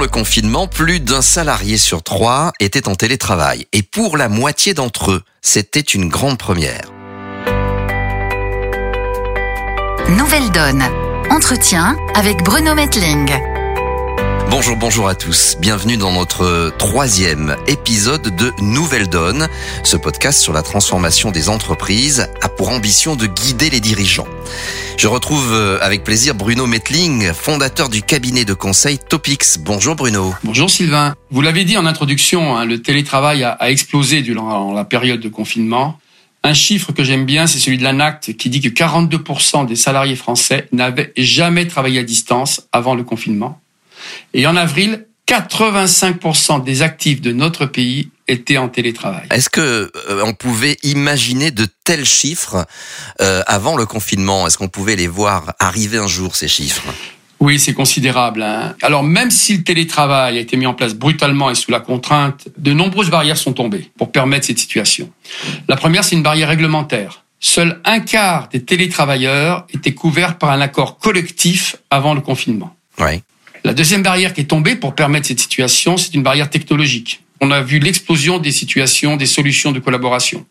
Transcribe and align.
le 0.00 0.08
confinement, 0.08 0.66
plus 0.66 0.98
d'un 0.98 1.22
salarié 1.22 1.76
sur 1.76 2.02
trois 2.02 2.52
était 2.58 2.88
en 2.88 2.94
télétravail. 2.94 3.66
Et 3.72 3.82
pour 3.82 4.16
la 4.16 4.28
moitié 4.28 4.74
d'entre 4.74 5.12
eux, 5.12 5.22
c'était 5.42 5.80
une 5.80 6.08
grande 6.08 6.38
première. 6.38 6.90
Nouvelle 10.08 10.50
Donne. 10.50 10.84
Entretien 11.30 11.96
avec 12.14 12.42
Bruno 12.42 12.74
Metling. 12.74 13.59
Bonjour, 14.50 14.76
bonjour 14.76 15.06
à 15.06 15.14
tous. 15.14 15.56
Bienvenue 15.60 15.96
dans 15.96 16.12
notre 16.12 16.72
troisième 16.76 17.54
épisode 17.68 18.34
de 18.34 18.52
Nouvelle 18.60 19.08
Donne. 19.08 19.46
Ce 19.84 19.96
podcast 19.96 20.40
sur 20.40 20.52
la 20.52 20.62
transformation 20.62 21.30
des 21.30 21.48
entreprises 21.48 22.28
a 22.42 22.48
pour 22.48 22.70
ambition 22.70 23.14
de 23.14 23.26
guider 23.26 23.70
les 23.70 23.78
dirigeants. 23.78 24.26
Je 24.98 25.06
retrouve 25.06 25.52
euh, 25.52 25.78
avec 25.80 26.02
plaisir 26.02 26.34
Bruno 26.34 26.66
Metling, 26.66 27.32
fondateur 27.32 27.88
du 27.88 28.02
cabinet 28.02 28.44
de 28.44 28.52
conseil 28.52 28.98
Topix. 28.98 29.58
Bonjour 29.58 29.94
Bruno. 29.94 30.34
Bonjour 30.42 30.68
Sylvain. 30.68 31.14
Vous 31.30 31.42
l'avez 31.42 31.62
dit 31.62 31.76
en 31.76 31.86
introduction, 31.86 32.56
hein, 32.56 32.64
le 32.64 32.82
télétravail 32.82 33.44
a, 33.44 33.52
a 33.52 33.70
explosé 33.70 34.20
durant 34.20 34.72
la 34.72 34.84
période 34.84 35.20
de 35.20 35.28
confinement. 35.28 35.96
Un 36.42 36.54
chiffre 36.54 36.90
que 36.90 37.04
j'aime 37.04 37.24
bien, 37.24 37.46
c'est 37.46 37.60
celui 37.60 37.78
de 37.78 37.84
l'ANACT 37.84 38.36
qui 38.36 38.50
dit 38.50 38.60
que 38.60 38.68
42% 38.68 39.66
des 39.66 39.76
salariés 39.76 40.16
français 40.16 40.66
n'avaient 40.72 41.12
jamais 41.16 41.68
travaillé 41.68 42.00
à 42.00 42.02
distance 42.02 42.66
avant 42.72 42.96
le 42.96 43.04
confinement. 43.04 43.60
Et 44.34 44.46
en 44.46 44.56
avril, 44.56 45.06
85% 45.30 46.64
des 46.64 46.82
actifs 46.82 47.20
de 47.20 47.32
notre 47.32 47.66
pays 47.66 48.10
étaient 48.26 48.58
en 48.58 48.68
télétravail. 48.68 49.26
Est-ce 49.30 49.48
que 49.48 49.90
euh, 50.08 50.22
on 50.24 50.34
pouvait 50.34 50.76
imaginer 50.82 51.50
de 51.50 51.66
tels 51.84 52.04
chiffres 52.04 52.66
euh, 53.20 53.42
avant 53.46 53.76
le 53.76 53.86
confinement? 53.86 54.46
Est-ce 54.46 54.58
qu'on 54.58 54.68
pouvait 54.68 54.96
les 54.96 55.06
voir 55.06 55.54
arriver 55.60 55.98
un 55.98 56.08
jour 56.08 56.34
ces 56.34 56.48
chiffres? 56.48 56.92
Oui, 57.38 57.58
c'est 57.58 57.72
considérable. 57.72 58.42
Hein. 58.42 58.74
Alors 58.82 59.02
même 59.02 59.30
si 59.30 59.56
le 59.56 59.62
télétravail 59.62 60.36
a 60.36 60.40
été 60.40 60.56
mis 60.56 60.66
en 60.66 60.74
place 60.74 60.94
brutalement 60.94 61.50
et 61.50 61.54
sous 61.54 61.70
la 61.70 61.80
contrainte, 61.80 62.48
de 62.58 62.72
nombreuses 62.72 63.10
barrières 63.10 63.38
sont 63.38 63.52
tombées 63.52 63.90
pour 63.96 64.12
permettre 64.12 64.46
cette 64.46 64.58
situation. 64.58 65.10
La 65.68 65.76
première, 65.76 66.04
c'est 66.04 66.16
une 66.16 66.22
barrière 66.22 66.48
réglementaire. 66.48 67.24
Seul 67.38 67.80
un 67.84 68.00
quart 68.00 68.48
des 68.48 68.62
télétravailleurs 68.62 69.66
étaient 69.72 69.94
couverts 69.94 70.36
par 70.36 70.50
un 70.50 70.60
accord 70.60 70.98
collectif 70.98 71.76
avant 71.88 72.14
le 72.14 72.20
confinement. 72.20 72.76
Oui. 72.98 73.22
La 73.64 73.74
deuxième 73.74 74.02
barrière 74.02 74.32
qui 74.32 74.40
est 74.40 74.44
tombée 74.44 74.74
pour 74.74 74.94
permettre 74.94 75.26
cette 75.26 75.40
situation, 75.40 75.96
c'est 75.96 76.14
une 76.14 76.22
barrière 76.22 76.48
technologique. 76.48 77.22
On 77.40 77.50
a 77.50 77.60
vu 77.60 77.78
l'explosion 77.78 78.38
des 78.38 78.52
situations, 78.52 79.16
des 79.16 79.26
solutions 79.26 79.72
de 79.72 79.80
collaboration. 79.80 80.46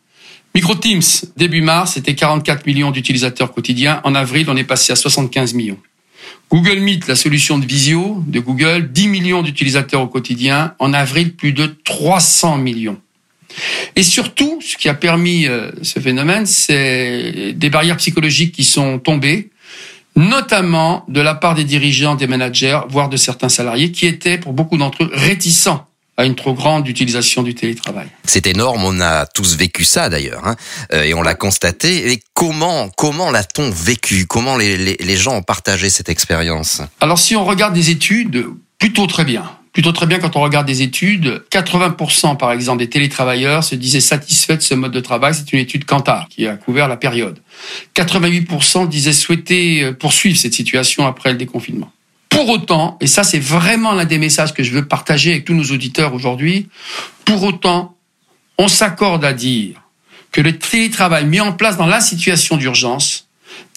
MicroTeams, 0.56 1.02
début 1.38 1.62
mars, 1.62 1.94
c'était 1.94 2.16
44 2.16 2.66
millions 2.66 2.92
d'utilisateurs 2.92 3.52
quotidiens. 3.52 4.02
En 4.04 4.16
avril, 4.16 4.48
on 4.50 4.58
est 4.58 4.64
passé 4.64 4.92
à 4.92 4.96
75 4.96 5.54
millions. 5.54 5.78
Google 6.52 6.80
Meet, 6.80 7.08
la 7.08 7.16
solution 7.16 7.60
de 7.60 7.66
visio 7.66 8.24
de 8.28 8.40
Google, 8.40 8.92
10 8.92 9.08
millions 9.08 9.42
d'utilisateurs 9.44 10.02
au 10.02 10.08
quotidien. 10.08 10.74
En 10.80 10.94
avril, 10.94 11.36
plus 11.36 11.54
de 11.54 11.68
300 11.84 12.58
millions. 12.58 13.00
Et 13.96 14.04
surtout, 14.04 14.60
ce 14.62 14.78
qui 14.78 14.90
a 14.90 14.94
permis 14.94 15.48
euh, 15.48 15.72
ce 15.82 16.00
phénomène, 16.00 16.46
c'est 16.46 17.54
des 17.54 17.70
barrières 17.70 17.98
psychologiques 17.98 18.54
qui 18.54 18.64
sont 18.64 19.00
tombées, 19.00 19.50
notamment 20.20 21.06
de 21.08 21.22
la 21.22 21.34
part 21.34 21.56
des 21.56 21.64
dirigeants, 21.64 22.16
des 22.16 22.28
managers, 22.28 22.82
voire 22.90 23.10
de 23.10 23.18
certains 23.18 23.50
salariés, 23.50 23.92
qui 23.92 24.06
étaient, 24.06 24.38
pour 24.38 24.54
beaucoup 24.54 24.78
d'entre 24.78 25.04
eux, 25.04 25.12
réticents 25.14 25.86
à 26.18 26.26
une 26.26 26.36
trop 26.36 26.54
grande 26.54 26.86
utilisation 26.88 27.44
du 27.44 27.56
télétravail. 27.56 28.08
C'est 28.26 28.46
énorme, 28.46 28.84
on 28.84 29.00
a 29.00 29.26
tous 29.26 29.56
vécu 29.56 29.86
ça 29.86 30.10
d'ailleurs, 30.10 30.46
hein, 30.46 30.58
euh, 30.94 31.04
et 31.04 31.14
on 31.14 31.22
l'a 31.22 31.36
constaté. 31.36 32.12
Et 32.12 32.22
comment 32.34 32.90
comment 32.90 33.32
l'a-t-on 33.32 33.72
vécu? 33.72 34.26
Comment 34.28 34.58
les, 34.58 34.76
les, 34.76 34.98
les 35.00 35.16
gens 35.16 35.36
ont 35.36 35.42
partagé 35.42 35.90
cette 35.90 36.10
expérience? 36.10 36.82
Alors 37.00 37.20
si 37.20 37.38
on 37.38 37.46
regarde 37.46 37.74
des 37.74 37.90
études, 37.90 38.48
plutôt 38.78 39.08
très 39.08 39.24
bien. 39.24 39.50
Plutôt 39.74 39.92
très 39.92 40.08
bien 40.08 40.20
quand 40.20 40.36
on 40.36 40.42
regarde 40.42 40.66
des 40.66 40.82
études. 40.82 41.44
80% 41.52 42.38
par 42.38 42.52
exemple 42.52 42.80
des 42.80 42.90
télétravailleurs 42.90 43.64
se 43.64 43.76
disaient 43.76 44.02
satisfaits 44.02 44.58
de 44.58 44.62
ce 44.62 44.74
mode 44.74 44.92
de 44.92 45.00
travail. 45.00 45.34
C'est 45.36 45.54
une 45.54 45.60
étude 45.60 45.86
Kantar 45.86 46.28
qui 46.30 46.48
a 46.48 46.56
couvert 46.56 46.88
la 46.88 46.98
période. 46.98 47.40
88% 47.96 48.88
disaient 48.90 49.14
souhaiter 49.14 49.84
euh, 49.84 49.94
poursuivre 49.94 50.38
cette 50.38 50.54
situation 50.54 51.06
après 51.06 51.32
le 51.32 51.38
déconfinement. 51.38 51.92
Pour 52.30 52.50
autant, 52.50 52.98
et 53.02 53.08
ça 53.08 53.24
c'est 53.24 53.40
vraiment 53.40 53.94
l'un 53.94 54.06
des 54.06 54.18
messages 54.18 54.54
que 54.54 54.64
je 54.64 54.72
veux 54.72 54.88
partager 54.88 55.32
avec 55.32 55.46
tous 55.46 55.54
nos 55.54 55.66
auditeurs 55.66 56.14
aujourd'hui, 56.14 56.68
pour 57.26 57.44
autant, 57.44 57.96
on 58.58 58.68
s'accorde 58.68 59.26
à 59.26 59.34
dire 59.34 59.82
que 60.32 60.42
le 60.42 60.58
télétravail 60.58 61.26
mis 61.26 61.40
en 61.40 61.54
place 61.54 61.78
dans 61.78 61.88
la 61.88 62.02
situation 62.02 62.58
d'urgence 62.58 63.28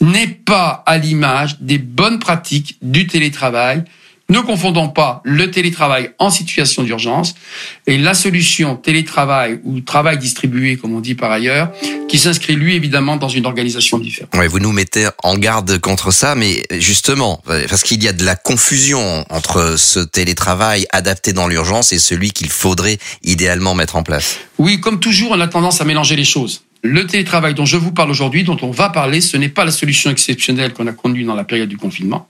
n'est 0.01 0.29
pas 0.29 0.83
à 0.87 0.99
l'image 0.99 1.61
des 1.61 1.79
bonnes 1.79 2.19
pratiques 2.19 2.77
du 2.83 3.07
télétravail 3.07 3.85
ne 4.33 4.41
confondons 4.41 4.89
pas 4.89 5.21
le 5.25 5.51
télétravail 5.51 6.11
en 6.19 6.31
situation 6.31 6.83
d'urgence 6.83 7.35
et 7.87 7.99
la 7.99 8.15
solution 8.15 8.77
télétravail 8.77 9.61
ou 9.63 9.81
travail 9.81 10.19
distribué, 10.19 10.77
comme 10.77 10.95
on 10.95 11.01
dit 11.01 11.15
par 11.15 11.31
ailleurs, 11.31 11.71
qui 12.09 12.19
s'inscrit 12.19 12.57
lui 12.57 12.75
évidemment 12.75 13.17
dans 13.17 13.29
une 13.29 13.47
organisation 13.47 13.99
différente. 13.99 14.35
Ouais, 14.35 14.49
vous 14.49 14.59
nous 14.59 14.73
mettez 14.73 15.09
en 15.23 15.37
garde 15.37 15.79
contre 15.79 16.11
ça, 16.11 16.35
mais 16.35 16.65
justement, 16.79 17.43
parce 17.47 17.83
qu'il 17.83 18.03
y 18.03 18.09
a 18.09 18.13
de 18.13 18.25
la 18.25 18.35
confusion 18.35 19.25
entre 19.31 19.77
ce 19.79 20.01
télétravail 20.01 20.87
adapté 20.91 21.33
dans 21.33 21.47
l'urgence 21.47 21.93
et 21.93 21.99
celui 21.99 22.31
qu'il 22.31 22.49
faudrait 22.49 22.99
idéalement 23.23 23.75
mettre 23.75 23.97
en 23.97 24.03
place. 24.03 24.39
Oui, 24.59 24.81
comme 24.81 24.99
toujours, 24.99 25.33
on 25.33 25.41
a 25.41 25.49
tendance 25.49 25.81
à 25.81 25.85
mélanger 25.85 26.17
les 26.17 26.25
choses. 26.25 26.63
Le 26.85 27.07
télétravail 27.07 27.55
dont 27.55 27.65
je 27.65 27.77
vous 27.77 27.93
parle 27.93 28.11
aujourd'hui, 28.11 28.43
dont 28.43 28.59
on 28.63 28.73
va 28.73 28.89
parler, 28.89 29.21
ce 29.21 29.37
n'est 29.37 29.49
pas 29.49 29.65
la 29.65 29.71
solution 29.71 30.11
exceptionnelle 30.11 30.73
qu'on 30.73 30.89
a 30.89 30.93
connue 30.93 31.23
dans 31.23 31.37
la 31.37 31.45
période 31.45 31.69
du 31.69 31.77
confinement. 31.77 32.29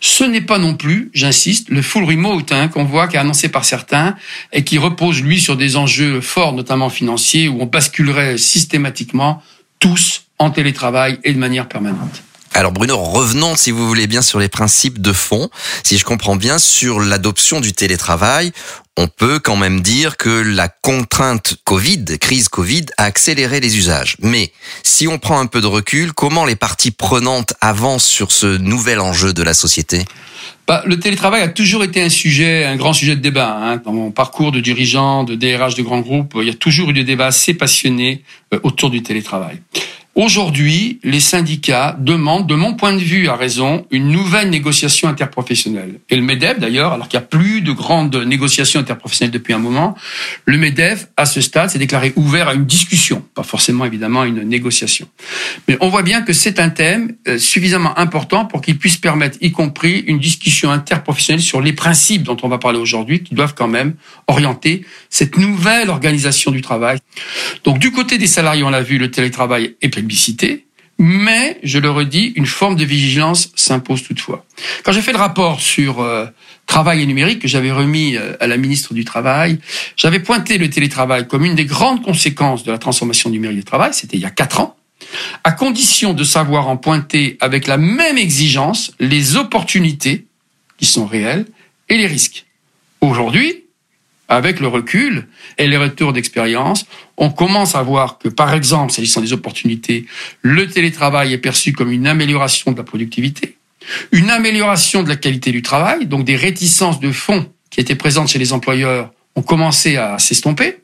Ce 0.00 0.24
n'est 0.24 0.40
pas 0.40 0.58
non 0.58 0.74
plus, 0.74 1.10
j'insiste, 1.14 1.68
le 1.70 1.82
full 1.82 2.04
remote 2.04 2.52
hein, 2.52 2.68
qu'on 2.68 2.84
voit 2.84 3.08
qui 3.08 3.16
est 3.16 3.18
annoncé 3.18 3.48
par 3.48 3.64
certains 3.64 4.16
et 4.52 4.64
qui 4.64 4.78
repose 4.78 5.22
lui 5.22 5.40
sur 5.40 5.56
des 5.56 5.76
enjeux 5.76 6.20
forts, 6.20 6.52
notamment 6.52 6.90
financiers, 6.90 7.48
où 7.48 7.60
on 7.60 7.66
basculerait 7.66 8.38
systématiquement 8.38 9.42
tous 9.78 10.24
en 10.38 10.50
télétravail 10.50 11.18
et 11.24 11.32
de 11.32 11.38
manière 11.38 11.68
permanente. 11.68 12.22
Alors 12.56 12.72
Bruno, 12.72 12.96
revenons 12.96 13.54
si 13.54 13.70
vous 13.70 13.86
voulez 13.86 14.06
bien 14.06 14.22
sur 14.22 14.38
les 14.38 14.48
principes 14.48 15.02
de 15.02 15.12
fond. 15.12 15.50
Si 15.82 15.98
je 15.98 16.06
comprends 16.06 16.36
bien 16.36 16.58
sur 16.58 17.00
l'adoption 17.00 17.60
du 17.60 17.74
télétravail, 17.74 18.50
on 18.96 19.08
peut 19.08 19.38
quand 19.38 19.56
même 19.56 19.82
dire 19.82 20.16
que 20.16 20.30
la 20.30 20.68
contrainte 20.68 21.56
Covid, 21.64 22.18
crise 22.18 22.48
Covid, 22.48 22.86
a 22.96 23.04
accéléré 23.04 23.60
les 23.60 23.76
usages. 23.76 24.16
Mais 24.22 24.52
si 24.82 25.06
on 25.06 25.18
prend 25.18 25.38
un 25.38 25.44
peu 25.44 25.60
de 25.60 25.66
recul, 25.66 26.14
comment 26.14 26.46
les 26.46 26.56
parties 26.56 26.92
prenantes 26.92 27.52
avancent 27.60 28.06
sur 28.06 28.32
ce 28.32 28.56
nouvel 28.56 29.00
enjeu 29.00 29.34
de 29.34 29.42
la 29.42 29.52
société? 29.52 30.06
Bah, 30.66 30.82
le 30.86 30.98
télétravail 30.98 31.42
a 31.42 31.48
toujours 31.48 31.84
été 31.84 32.00
un 32.00 32.08
sujet, 32.08 32.64
un 32.64 32.76
grand 32.76 32.94
sujet 32.94 33.16
de 33.16 33.20
débat. 33.20 33.54
Hein. 33.54 33.82
Dans 33.84 33.92
mon 33.92 34.10
parcours 34.10 34.50
de 34.50 34.60
dirigeant, 34.60 35.24
de 35.24 35.34
DRH 35.34 35.74
de 35.74 35.82
grands 35.82 36.00
groupes, 36.00 36.32
il 36.40 36.46
y 36.46 36.50
a 36.50 36.54
toujours 36.54 36.88
eu 36.88 36.94
des 36.94 37.04
débats 37.04 37.26
assez 37.26 37.52
passionnés 37.52 38.22
euh, 38.54 38.60
autour 38.62 38.88
du 38.88 39.02
télétravail. 39.02 39.60
Aujourd'hui, 40.16 40.98
les 41.04 41.20
syndicats 41.20 41.94
demandent, 42.00 42.46
de 42.46 42.54
mon 42.54 42.72
point 42.72 42.94
de 42.94 42.98
vue, 42.98 43.28
à 43.28 43.36
raison, 43.36 43.86
une 43.90 44.08
nouvelle 44.08 44.48
négociation 44.48 45.08
interprofessionnelle. 45.08 46.00
Et 46.08 46.16
le 46.16 46.22
MEDEF, 46.22 46.58
d'ailleurs, 46.58 46.94
alors 46.94 47.08
qu'il 47.08 47.18
n'y 47.20 47.24
a 47.24 47.28
plus 47.28 47.60
de 47.60 47.70
grandes 47.70 48.16
négociations 48.16 48.80
interprofessionnelles 48.80 49.30
depuis 49.30 49.52
un 49.52 49.58
moment, 49.58 49.94
le 50.46 50.56
MEDEF, 50.56 51.08
à 51.18 51.26
ce 51.26 51.42
stade, 51.42 51.68
s'est 51.68 51.78
déclaré 51.78 52.14
ouvert 52.16 52.48
à 52.48 52.54
une 52.54 52.64
discussion, 52.64 53.22
pas 53.34 53.42
forcément 53.42 53.84
évidemment 53.84 54.24
une 54.24 54.40
négociation. 54.40 55.06
Mais 55.68 55.76
on 55.82 55.90
voit 55.90 56.02
bien 56.02 56.22
que 56.22 56.32
c'est 56.32 56.60
un 56.60 56.70
thème 56.70 57.14
euh, 57.28 57.36
suffisamment 57.36 57.98
important 57.98 58.46
pour 58.46 58.62
qu'il 58.62 58.78
puisse 58.78 58.96
permettre, 58.96 59.36
y 59.42 59.52
compris, 59.52 59.98
une 60.06 60.18
discussion 60.18 60.70
interprofessionnelle 60.70 61.42
sur 61.42 61.60
les 61.60 61.74
principes 61.74 62.22
dont 62.22 62.38
on 62.42 62.48
va 62.48 62.56
parler 62.56 62.78
aujourd'hui, 62.78 63.22
qui 63.22 63.34
doivent 63.34 63.54
quand 63.54 63.68
même 63.68 63.92
orienter 64.28 64.86
cette 65.10 65.36
nouvelle 65.36 65.90
organisation 65.90 66.52
du 66.52 66.62
travail. 66.62 67.00
Donc, 67.64 67.78
du 67.78 67.92
côté 67.92 68.16
des 68.16 68.26
salariés, 68.26 68.62
on 68.62 68.70
l'a 68.70 68.80
vu, 68.80 68.96
le 68.96 69.10
télétravail 69.10 69.76
est 69.82 69.88
mais, 70.98 71.58
je 71.62 71.78
le 71.78 71.90
redis, 71.90 72.32
une 72.36 72.46
forme 72.46 72.76
de 72.76 72.84
vigilance 72.84 73.50
s'impose 73.54 74.02
toutefois. 74.02 74.46
Quand 74.82 74.92
j'ai 74.92 75.02
fait 75.02 75.12
le 75.12 75.18
rapport 75.18 75.60
sur 75.60 76.00
euh, 76.00 76.26
travail 76.64 77.02
et 77.02 77.06
numérique 77.06 77.40
que 77.40 77.48
j'avais 77.48 77.70
remis 77.70 78.16
euh, 78.16 78.32
à 78.40 78.46
la 78.46 78.56
ministre 78.56 78.94
du 78.94 79.04
Travail, 79.04 79.58
j'avais 79.96 80.20
pointé 80.20 80.56
le 80.56 80.70
télétravail 80.70 81.28
comme 81.28 81.44
une 81.44 81.54
des 81.54 81.66
grandes 81.66 82.02
conséquences 82.02 82.64
de 82.64 82.72
la 82.72 82.78
transformation 82.78 83.28
numérique 83.28 83.58
du 83.58 83.64
travail, 83.64 83.92
c'était 83.92 84.16
il 84.16 84.22
y 84.22 84.26
a 84.26 84.30
quatre 84.30 84.60
ans, 84.60 84.76
à 85.44 85.52
condition 85.52 86.14
de 86.14 86.24
savoir 86.24 86.68
en 86.68 86.78
pointer 86.78 87.36
avec 87.40 87.66
la 87.66 87.76
même 87.76 88.16
exigence 88.16 88.92
les 88.98 89.36
opportunités 89.36 90.26
qui 90.78 90.86
sont 90.86 91.04
réelles 91.04 91.44
et 91.90 91.98
les 91.98 92.06
risques. 92.06 92.46
Aujourd'hui, 93.02 93.65
avec 94.28 94.60
le 94.60 94.68
recul 94.68 95.26
et 95.58 95.68
les 95.68 95.76
retours 95.76 96.12
d'expérience, 96.12 96.86
on 97.16 97.30
commence 97.30 97.74
à 97.74 97.82
voir 97.82 98.18
que, 98.18 98.28
par 98.28 98.52
exemple, 98.54 98.92
s'agissant 98.92 99.20
des 99.20 99.32
opportunités, 99.32 100.06
le 100.42 100.68
télétravail 100.68 101.32
est 101.32 101.38
perçu 101.38 101.72
comme 101.72 101.90
une 101.90 102.06
amélioration 102.06 102.72
de 102.72 102.76
la 102.76 102.84
productivité, 102.84 103.56
une 104.12 104.30
amélioration 104.30 105.02
de 105.02 105.08
la 105.08 105.16
qualité 105.16 105.52
du 105.52 105.62
travail, 105.62 106.06
donc 106.06 106.24
des 106.24 106.36
réticences 106.36 107.00
de 107.00 107.12
fonds 107.12 107.46
qui 107.70 107.80
étaient 107.80 107.94
présentes 107.94 108.28
chez 108.28 108.38
les 108.38 108.52
employeurs 108.52 109.12
ont 109.36 109.42
commencé 109.42 109.96
à 109.96 110.18
s'estomper. 110.18 110.78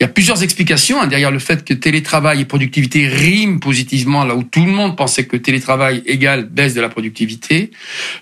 Il 0.00 0.02
y 0.02 0.04
a 0.04 0.08
plusieurs 0.08 0.42
explications 0.42 1.00
hein, 1.00 1.06
derrière 1.06 1.30
le 1.30 1.38
fait 1.38 1.64
que 1.64 1.74
télétravail 1.74 2.40
et 2.40 2.44
productivité 2.44 3.08
riment 3.08 3.60
positivement 3.60 4.24
là 4.24 4.34
où 4.34 4.42
tout 4.42 4.64
le 4.64 4.72
monde 4.72 4.96
pensait 4.96 5.24
que 5.24 5.36
télétravail 5.36 6.02
égale 6.06 6.44
baisse 6.44 6.74
de 6.74 6.80
la 6.80 6.88
productivité. 6.88 7.70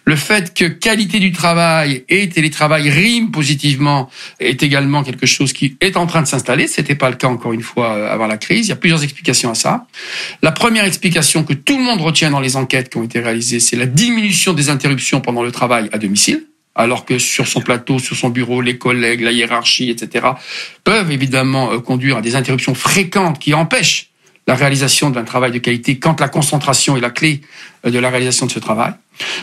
Le 0.05 0.17
fait 0.17 0.55
que 0.55 0.65
qualité 0.65 1.19
du 1.19 1.33
travail 1.33 2.05
et 2.09 2.29
télétravail 2.29 2.91
riment 2.91 3.31
positivement 3.31 4.11
est 4.39 4.63
également 4.63 5.03
quelque 5.03 5.27
chose 5.27 5.53
qui 5.53 5.77
est 5.81 5.97
en 5.97 6.07
train 6.07 6.23
de 6.23 6.27
s'installer. 6.27 6.67
C'était 6.67 6.95
pas 6.95 7.11
le 7.11 7.17
cas 7.17 7.29
encore 7.29 7.53
une 7.53 7.63
fois 7.63 7.95
euh, 7.95 8.13
avant 8.13 8.27
la 8.27 8.37
crise. 8.37 8.67
Il 8.67 8.71
y 8.71 8.73
a 8.73 8.77
plusieurs 8.77 9.03
explications 9.03 9.51
à 9.51 9.55
ça. 9.55 9.87
La 10.43 10.53
première 10.53 10.85
explication 10.85 11.45
que 11.45 11.55
tout 11.55 11.77
le 11.77 11.85
monde 11.85 12.01
retient 12.01 12.31
dans 12.31 12.41
les 12.41 12.57
enquêtes 12.57 12.91
qui 12.91 12.99
ont 12.99 13.05
été 13.05 13.21
réalisées, 13.21 13.61
c'est 13.61 13.77
la 13.77 13.87
diminution 13.87 14.53
des 14.53 14.69
interruptions 14.69 15.21
pendant 15.21 15.43
le 15.43 15.53
travail 15.53 15.89
à 15.93 15.99
domicile 15.99 16.45
alors 16.75 17.05
que 17.05 17.19
sur 17.19 17.47
son 17.47 17.61
plateau, 17.61 17.99
sur 17.99 18.17
son 18.17 18.29
bureau, 18.29 18.61
les 18.61 18.79
collègues, 18.79 19.21
la 19.21 19.33
hiérarchie, 19.33 19.91
etc., 19.91 20.29
peuvent 20.85 21.11
évidemment 21.11 21.73
euh, 21.73 21.79
conduire 21.79 22.19
à 22.19 22.23
des 22.23 22.37
interruptions 22.37 22.75
fréquentes 22.75 23.39
qui 23.39 23.55
empêchent 23.55 24.11
la 24.47 24.55
réalisation 24.55 25.11
d'un 25.11 25.25
travail 25.25 25.53
de 25.53 25.59
qualité 25.59 25.99
quand 25.99 26.21
la 26.21 26.29
concentration 26.29 26.97
est 26.97 27.01
la 27.01 27.11
clé 27.11 27.41
euh, 27.87 27.91
de 27.91 27.99
la 27.99 28.11
réalisation 28.11 28.47
de 28.47 28.53
ce 28.53 28.59
travail. 28.59 28.93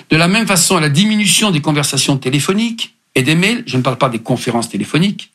De 0.10 0.18
la 0.18 0.28
même 0.28 0.48
façon, 0.48 0.80
la 0.80 0.90
diminution 0.90 1.52
des 1.52 1.62
conversations 1.62 2.18
téléphoniques 2.18 2.96
et 3.16 3.24
des 3.24 3.36
mails, 3.36 3.64
je 3.68 3.78
ne 3.78 3.82
parle 3.82 3.98
pas 3.98 4.10
des 4.10 4.20
conférences 4.20 4.70
téléphoniques, 4.70 5.32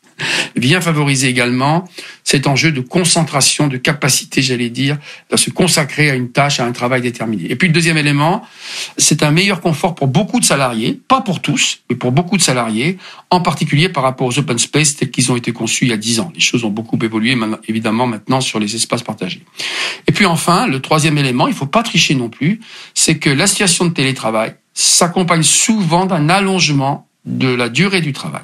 vient 0.56 0.80
favoriser 0.80 1.28
également 1.28 1.88
cet 2.24 2.46
enjeu 2.46 2.72
de 2.72 2.80
concentration, 2.80 3.66
de 3.66 3.76
capacité, 3.76 4.42
j'allais 4.42 4.70
dire, 4.70 4.98
à 5.30 5.36
se 5.36 5.50
consacrer 5.50 6.10
à 6.10 6.14
une 6.14 6.30
tâche, 6.30 6.60
à 6.60 6.64
un 6.64 6.72
travail 6.72 7.00
déterminé. 7.02 7.50
Et 7.50 7.56
puis 7.56 7.68
le 7.68 7.74
deuxième 7.74 7.98
élément, 7.98 8.42
c'est 8.96 9.22
un 9.22 9.30
meilleur 9.30 9.60
confort 9.60 9.94
pour 9.94 10.06
beaucoup 10.06 10.40
de 10.40 10.44
salariés, 10.44 11.00
pas 11.08 11.20
pour 11.20 11.40
tous, 11.40 11.80
mais 11.90 11.96
pour 11.96 12.12
beaucoup 12.12 12.36
de 12.36 12.42
salariés, 12.42 12.98
en 13.30 13.40
particulier 13.40 13.88
par 13.88 14.02
rapport 14.02 14.26
aux 14.26 14.38
open 14.38 14.58
space 14.58 14.96
tels 14.96 15.10
qu'ils 15.10 15.32
ont 15.32 15.36
été 15.36 15.52
conçus 15.52 15.86
il 15.86 15.90
y 15.90 15.94
a 15.94 15.96
dix 15.96 16.20
ans. 16.20 16.32
Les 16.34 16.40
choses 16.40 16.64
ont 16.64 16.70
beaucoup 16.70 16.98
évolué 17.02 17.36
évidemment 17.68 18.06
maintenant 18.06 18.40
sur 18.40 18.58
les 18.58 18.74
espaces 18.74 19.02
partagés. 19.02 19.42
Et 20.06 20.12
puis 20.12 20.26
enfin, 20.26 20.66
le 20.66 20.80
troisième 20.80 21.18
élément, 21.18 21.48
il 21.48 21.54
faut 21.54 21.66
pas 21.66 21.82
tricher 21.82 22.14
non 22.14 22.28
plus, 22.28 22.60
c'est 22.94 23.18
que 23.18 23.30
la 23.30 23.46
situation 23.46 23.84
de 23.84 23.90
télétravail 23.90 24.54
s'accompagne 24.74 25.42
souvent 25.42 26.06
d'un 26.06 26.28
allongement 26.28 27.08
de 27.24 27.48
la 27.48 27.68
durée 27.68 28.00
du 28.00 28.12
travail. 28.12 28.42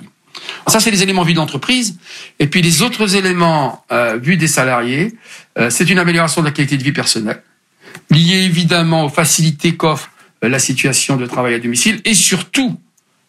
Ça, 0.69 0.81
c'est 0.81 0.91
les 0.91 1.03
éléments 1.03 1.23
vus 1.23 1.35
d'entreprise. 1.35 1.99
Et 2.38 2.47
puis 2.47 2.61
les 2.61 2.82
autres 2.82 3.17
éléments 3.17 3.85
euh, 3.91 4.19
vus 4.23 4.37
des 4.37 4.49
salariés, 4.49 5.15
euh, 5.59 5.70
c'est 5.70 5.88
une 5.88 5.99
amélioration 5.99 6.43
de 6.43 6.47
la 6.47 6.53
qualité 6.53 6.76
de 6.76 6.82
vie 6.82 6.93
personnelle, 6.93 7.43
liée 8.11 8.44
évidemment 8.44 9.05
aux 9.06 9.09
facilités 9.09 9.76
qu'offre 9.76 10.11
euh, 10.44 10.49
la 10.49 10.59
situation 10.59 11.17
de 11.17 11.26
travail 11.26 11.55
à 11.55 11.59
domicile, 11.59 12.00
et 12.05 12.15
surtout 12.15 12.79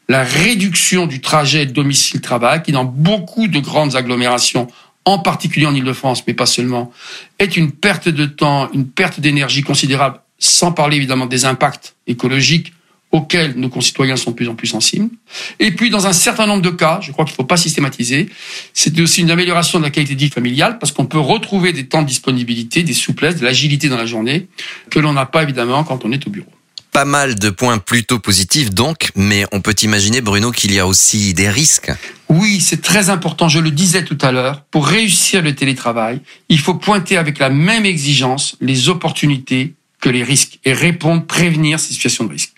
la 0.09 0.23
réduction 0.23 1.05
du 1.05 1.21
trajet 1.21 1.65
domicile-travail, 1.65 2.61
qui 2.61 2.71
dans 2.73 2.85
beaucoup 2.85 3.47
de 3.47 3.59
grandes 3.59 3.95
agglomérations, 3.95 4.67
en 5.05 5.19
particulier 5.19 5.65
en 5.65 5.73
Ile-de-France, 5.73 6.23
mais 6.27 6.33
pas 6.33 6.45
seulement, 6.45 6.91
est 7.37 7.55
une 7.55 7.71
perte 7.71 8.09
de 8.09 8.25
temps, 8.25 8.69
une 8.73 8.87
perte 8.87 9.19
d'énergie 9.19 9.61
considérable, 9.61 10.19
sans 10.39 10.71
parler 10.71 10.97
évidemment 10.97 11.25
des 11.25 11.45
impacts 11.45 11.95
écologiques 12.05 12.73
auxquels 13.11 13.53
nos 13.55 13.69
concitoyens 13.69 14.15
sont 14.15 14.31
de 14.31 14.35
plus 14.35 14.49
en 14.49 14.55
plus 14.55 14.67
sensibles. 14.67 15.09
Et 15.59 15.71
puis, 15.71 15.89
dans 15.89 16.05
un 16.07 16.13
certain 16.13 16.45
nombre 16.45 16.61
de 16.61 16.69
cas, 16.69 16.99
je 17.01 17.11
crois 17.11 17.25
qu'il 17.25 17.33
ne 17.33 17.37
faut 17.37 17.43
pas 17.43 17.57
systématiser, 17.57 18.29
c'est 18.73 18.99
aussi 18.99 19.21
une 19.21 19.31
amélioration 19.31 19.79
de 19.79 19.83
la 19.83 19.89
qualité 19.89 20.15
de 20.15 20.19
vie 20.19 20.29
familiale 20.29 20.77
parce 20.79 20.91
qu'on 20.91 21.05
peut 21.05 21.19
retrouver 21.19 21.73
des 21.73 21.87
temps 21.87 22.03
de 22.03 22.07
disponibilité, 22.07 22.83
des 22.83 22.93
souplesses, 22.93 23.37
de 23.37 23.45
l'agilité 23.45 23.89
dans 23.89 23.97
la 23.97 24.05
journée 24.05 24.47
que 24.91 24.99
l'on 24.99 25.13
n'a 25.13 25.25
pas 25.25 25.43
évidemment 25.43 25.83
quand 25.83 26.05
on 26.05 26.11
est 26.11 26.25
au 26.27 26.29
bureau. 26.29 26.51
Pas 26.91 27.05
mal 27.05 27.35
de 27.35 27.51
points 27.51 27.77
plutôt 27.77 28.19
positifs 28.19 28.71
donc, 28.71 29.11
mais 29.15 29.45
on 29.51 29.61
peut 29.61 29.75
imaginer, 29.83 30.21
Bruno, 30.21 30.51
qu'il 30.51 30.73
y 30.73 30.79
a 30.79 30.87
aussi 30.87 31.35
des 31.35 31.49
risques. 31.49 31.91
Oui, 32.29 32.59
c'est 32.61 32.81
très 32.81 33.09
important, 33.09 33.47
je 33.47 33.59
le 33.59 33.71
disais 33.71 34.03
tout 34.03 34.17
à 34.21 34.31
l'heure, 34.31 34.63
pour 34.71 34.87
réussir 34.87 35.41
le 35.41 35.53
télétravail, 35.53 36.21
il 36.49 36.59
faut 36.59 36.75
pointer 36.75 37.17
avec 37.17 37.39
la 37.39 37.49
même 37.49 37.85
exigence 37.85 38.55
les 38.59 38.89
opportunités 38.89 39.73
que 39.99 40.09
les 40.09 40.23
risques 40.23 40.59
et 40.65 40.73
répondre, 40.73 41.25
prévenir 41.25 41.79
ces 41.79 41.93
situations 41.93 42.25
de 42.25 42.31
risque. 42.31 42.53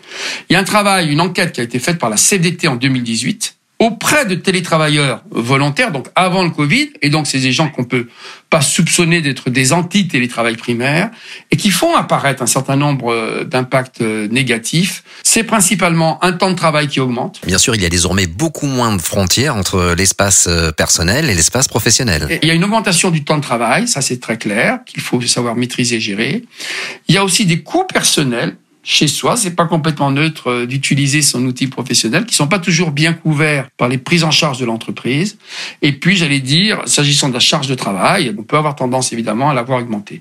Il 0.49 0.53
y 0.53 0.55
a 0.55 0.59
un 0.59 0.63
travail, 0.63 1.11
une 1.11 1.21
enquête 1.21 1.53
qui 1.53 1.61
a 1.61 1.63
été 1.63 1.79
faite 1.79 1.97
par 1.97 2.09
la 2.09 2.17
CDT 2.17 2.67
en 2.67 2.75
2018 2.75 3.57
auprès 3.81 4.27
de 4.27 4.35
télétravailleurs 4.35 5.23
volontaires, 5.31 5.91
donc 5.91 6.05
avant 6.15 6.43
le 6.43 6.51
Covid, 6.51 6.91
et 7.01 7.09
donc 7.09 7.25
c'est 7.25 7.39
des 7.39 7.51
gens 7.51 7.67
qu'on 7.67 7.83
peut 7.83 8.07
pas 8.51 8.61
soupçonner 8.61 9.21
d'être 9.21 9.49
des 9.49 9.73
anti-télétravail 9.73 10.55
primaires, 10.55 11.09
et 11.49 11.57
qui 11.57 11.71
font 11.71 11.95
apparaître 11.95 12.43
un 12.43 12.47
certain 12.47 12.75
nombre 12.75 13.11
euh, 13.11 13.43
d'impacts 13.43 14.01
euh, 14.01 14.27
négatifs. 14.27 15.03
C'est 15.23 15.43
principalement 15.43 16.23
un 16.23 16.33
temps 16.33 16.51
de 16.51 16.55
travail 16.55 16.89
qui 16.89 16.99
augmente. 16.99 17.41
Bien 17.43 17.57
sûr, 17.57 17.73
il 17.73 17.81
y 17.81 17.85
a 17.85 17.89
désormais 17.89 18.27
beaucoup 18.27 18.67
moins 18.67 18.95
de 18.95 19.01
frontières 19.01 19.55
entre 19.55 19.95
l'espace 19.97 20.45
euh, 20.47 20.71
personnel 20.71 21.31
et 21.31 21.33
l'espace 21.33 21.67
professionnel. 21.67 22.39
il 22.43 22.47
y 22.47 22.51
a 22.51 22.53
une 22.53 22.63
augmentation 22.63 23.09
du 23.09 23.23
temps 23.23 23.37
de 23.37 23.41
travail, 23.41 23.87
ça 23.87 24.01
c'est 24.01 24.19
très 24.19 24.37
clair, 24.37 24.81
qu'il 24.85 25.01
faut 25.01 25.19
savoir 25.21 25.55
maîtriser 25.55 25.95
et 25.95 25.99
gérer. 25.99 26.43
Il 27.07 27.15
y 27.15 27.17
a 27.17 27.23
aussi 27.23 27.47
des 27.47 27.63
coûts 27.63 27.87
personnels 27.91 28.57
chez 28.83 29.07
soi, 29.07 29.37
c'est 29.37 29.51
pas 29.51 29.65
complètement 29.65 30.11
neutre 30.11 30.49
euh, 30.49 30.65
d'utiliser 30.65 31.21
son 31.21 31.45
outil 31.45 31.67
professionnel, 31.67 32.25
qui 32.25 32.35
sont 32.35 32.47
pas 32.47 32.59
toujours 32.59 32.91
bien 32.91 33.13
couverts 33.13 33.67
par 33.77 33.87
les 33.87 33.97
prises 33.97 34.23
en 34.23 34.31
charge 34.31 34.57
de 34.59 34.65
l'entreprise. 34.65 35.37
Et 35.81 35.91
puis, 35.91 36.17
j'allais 36.17 36.39
dire, 36.39 36.81
s'agissant 36.85 37.29
de 37.29 37.33
la 37.33 37.39
charge 37.39 37.67
de 37.67 37.75
travail, 37.75 38.33
on 38.37 38.43
peut 38.43 38.57
avoir 38.57 38.75
tendance 38.75 39.13
évidemment 39.13 39.49
à 39.49 39.53
l'avoir 39.53 39.79
augmentée. 39.79 40.19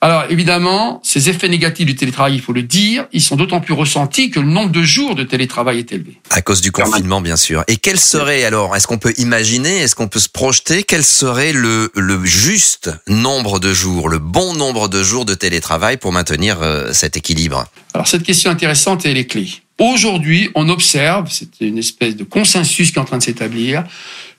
Alors, 0.00 0.24
évidemment, 0.30 1.00
ces 1.02 1.28
effets 1.28 1.48
négatifs 1.48 1.86
du 1.86 1.96
télétravail, 1.96 2.34
il 2.34 2.40
faut 2.40 2.52
le 2.52 2.62
dire, 2.62 3.06
ils 3.12 3.22
sont 3.22 3.36
d'autant 3.36 3.60
plus 3.60 3.74
ressentis 3.74 4.30
que 4.30 4.38
le 4.38 4.46
nombre 4.46 4.70
de 4.70 4.82
jours 4.82 5.16
de 5.16 5.24
télétravail 5.24 5.80
est 5.80 5.92
élevé. 5.92 6.20
À 6.30 6.40
cause 6.40 6.60
du 6.60 6.70
confinement, 6.70 7.20
bien 7.20 7.36
sûr. 7.36 7.64
Et 7.66 7.76
quel 7.76 7.98
serait 7.98 8.44
alors, 8.44 8.76
est-ce 8.76 8.86
qu'on 8.86 8.98
peut 8.98 9.14
imaginer, 9.18 9.78
est-ce 9.78 9.96
qu'on 9.96 10.08
peut 10.08 10.20
se 10.20 10.28
projeter, 10.28 10.84
quel 10.84 11.04
serait 11.04 11.52
le, 11.52 11.90
le 11.94 12.24
juste 12.24 12.90
nombre 13.08 13.58
de 13.58 13.72
jours, 13.72 14.08
le 14.08 14.18
bon 14.18 14.54
nombre 14.54 14.88
de 14.88 15.02
jours 15.02 15.24
de 15.24 15.34
télétravail 15.34 15.96
pour 15.96 16.12
maintenir 16.12 16.58
euh, 16.62 16.92
cet 16.92 17.16
équilibre? 17.16 17.66
Alors 17.94 18.06
cette 18.06 18.22
question 18.22 18.50
intéressante, 18.50 19.06
elle 19.06 19.16
est 19.16 19.26
clé. 19.26 19.48
Aujourd'hui, 19.78 20.50
on 20.54 20.68
observe, 20.68 21.28
c'est 21.30 21.60
une 21.60 21.78
espèce 21.78 22.16
de 22.16 22.24
consensus 22.24 22.90
qui 22.90 22.98
est 22.98 23.00
en 23.00 23.04
train 23.04 23.18
de 23.18 23.22
s'établir, 23.22 23.84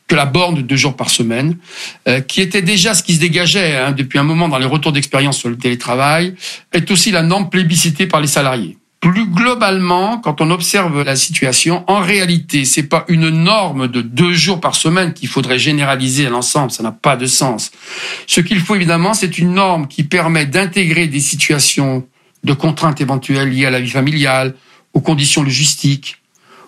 que 0.07 0.15
la 0.15 0.25
borne 0.25 0.55
de 0.55 0.61
deux 0.61 0.75
jours 0.75 0.95
par 0.95 1.09
semaine, 1.09 1.57
euh, 2.07 2.19
qui 2.19 2.41
était 2.41 2.63
déjà 2.63 2.93
ce 2.93 3.03
qui 3.03 3.13
se 3.13 3.19
dégageait 3.19 3.77
hein, 3.77 3.91
depuis 3.91 4.19
un 4.19 4.23
moment 4.23 4.49
dans 4.49 4.57
les 4.57 4.65
retours 4.65 4.91
d'expérience 4.91 5.37
sur 5.37 5.49
le 5.49 5.57
télétravail, 5.57 6.35
est 6.73 6.89
aussi 6.91 7.11
la 7.11 7.21
norme 7.21 7.49
plébiscitée 7.49 8.07
par 8.07 8.19
les 8.19 8.27
salariés. 8.27 8.77
Plus 8.99 9.27
globalement, 9.27 10.17
quand 10.17 10.41
on 10.41 10.51
observe 10.51 11.03
la 11.03 11.15
situation, 11.15 11.85
en 11.87 11.99
réalité, 11.99 12.65
c'est 12.65 12.83
pas 12.83 13.05
une 13.07 13.29
norme 13.29 13.87
de 13.87 14.01
deux 14.01 14.33
jours 14.33 14.59
par 14.59 14.75
semaine 14.75 15.13
qu'il 15.13 15.29
faudrait 15.29 15.59
généraliser 15.59 16.25
à 16.25 16.29
l'ensemble. 16.29 16.71
Ça 16.71 16.83
n'a 16.83 16.91
pas 16.91 17.15
de 17.15 17.25
sens. 17.25 17.71
Ce 18.27 18.41
qu'il 18.41 18.59
faut 18.59 18.75
évidemment, 18.75 19.13
c'est 19.13 19.37
une 19.37 19.53
norme 19.53 19.87
qui 19.87 20.03
permet 20.03 20.45
d'intégrer 20.45 21.07
des 21.07 21.21
situations 21.21 22.05
de 22.43 22.53
contraintes 22.53 23.01
éventuelles 23.01 23.49
liées 23.49 23.65
à 23.65 23.71
la 23.71 23.79
vie 23.79 23.89
familiale, 23.89 24.55
aux 24.93 25.01
conditions 25.01 25.43
logistiques, 25.43 26.17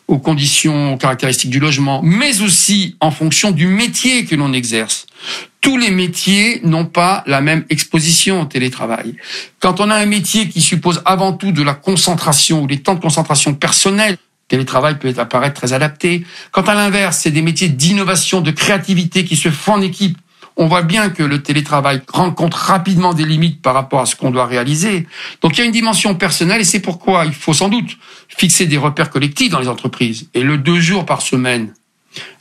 aux 0.08 0.20
conditions 0.20 0.98
caractéristiques 0.98 1.50
du 1.50 1.60
logement, 1.60 2.02
mais 2.04 2.42
aussi 2.42 2.98
en 3.00 3.12
fonction 3.12 3.52
du 3.52 3.68
métier 3.68 4.26
que 4.26 4.36
l'on 4.36 4.52
exerce. 4.54 5.06
Tous 5.62 5.78
les 5.78 5.92
métiers 5.92 6.60
n'ont 6.64 6.86
pas 6.86 7.24
la 7.28 7.40
même 7.40 7.66
exposition 7.70 8.42
au 8.42 8.46
télétravail. 8.46 9.16
Quand 9.60 9.80
on 9.80 9.90
a 9.90 9.96
un 9.96 10.06
métier 10.06 10.50
qui 10.50 10.60
suppose 10.60 11.02
avant 11.06 11.34
tout 11.34 11.52
de 11.52 11.62
la 11.62 11.76
concentration 11.76 12.64
ou 12.64 12.68
des 12.68 12.82
temps 12.82 12.96
de 12.96 13.00
concentration 13.00 13.54
personnels, 13.54 14.14
le 14.14 14.58
télétravail 14.58 15.00
peut 15.00 15.14
apparaître 15.18 15.54
très 15.54 15.72
adapté. 15.72 16.26
Quand 16.52 16.68
à 16.68 16.74
l'inverse, 16.74 17.20
c'est 17.22 17.32
des 17.32 17.42
métiers 17.42 17.70
d'innovation, 17.70 18.42
de 18.42 18.52
créativité 18.52 19.24
qui 19.24 19.38
se 19.38 19.50
font 19.50 19.74
en 19.74 19.82
équipe, 19.82 20.18
on 20.58 20.68
voit 20.68 20.82
bien 20.82 21.10
que 21.10 21.24
le 21.24 21.42
télétravail 21.42 22.02
rencontre 22.12 22.58
rapidement 22.58 23.14
des 23.14 23.26
limites 23.26 23.62
par 23.62 23.74
rapport 23.74 24.02
à 24.02 24.06
ce 24.06 24.16
qu'on 24.16 24.32
doit 24.32 24.46
réaliser. 24.46 25.08
Donc 25.42 25.58
il 25.58 25.60
y 25.60 25.64
a 25.64 25.66
une 25.66 25.72
dimension 25.72 26.16
personnelle 26.16 26.62
et 26.62 26.66
c'est 26.66 26.82
pourquoi 26.82 27.26
il 27.26 27.34
faut 27.34 27.54
sans 27.54 27.70
doute 27.70 27.98
fixer 28.28 28.66
des 28.66 28.78
repères 28.78 29.10
collectifs 29.10 29.50
dans 29.50 29.60
les 29.60 29.68
entreprises. 29.68 30.30
Et 30.34 30.44
le 30.44 30.58
deux 30.58 30.80
jours 30.80 31.06
par 31.06 31.22
semaine 31.22 31.74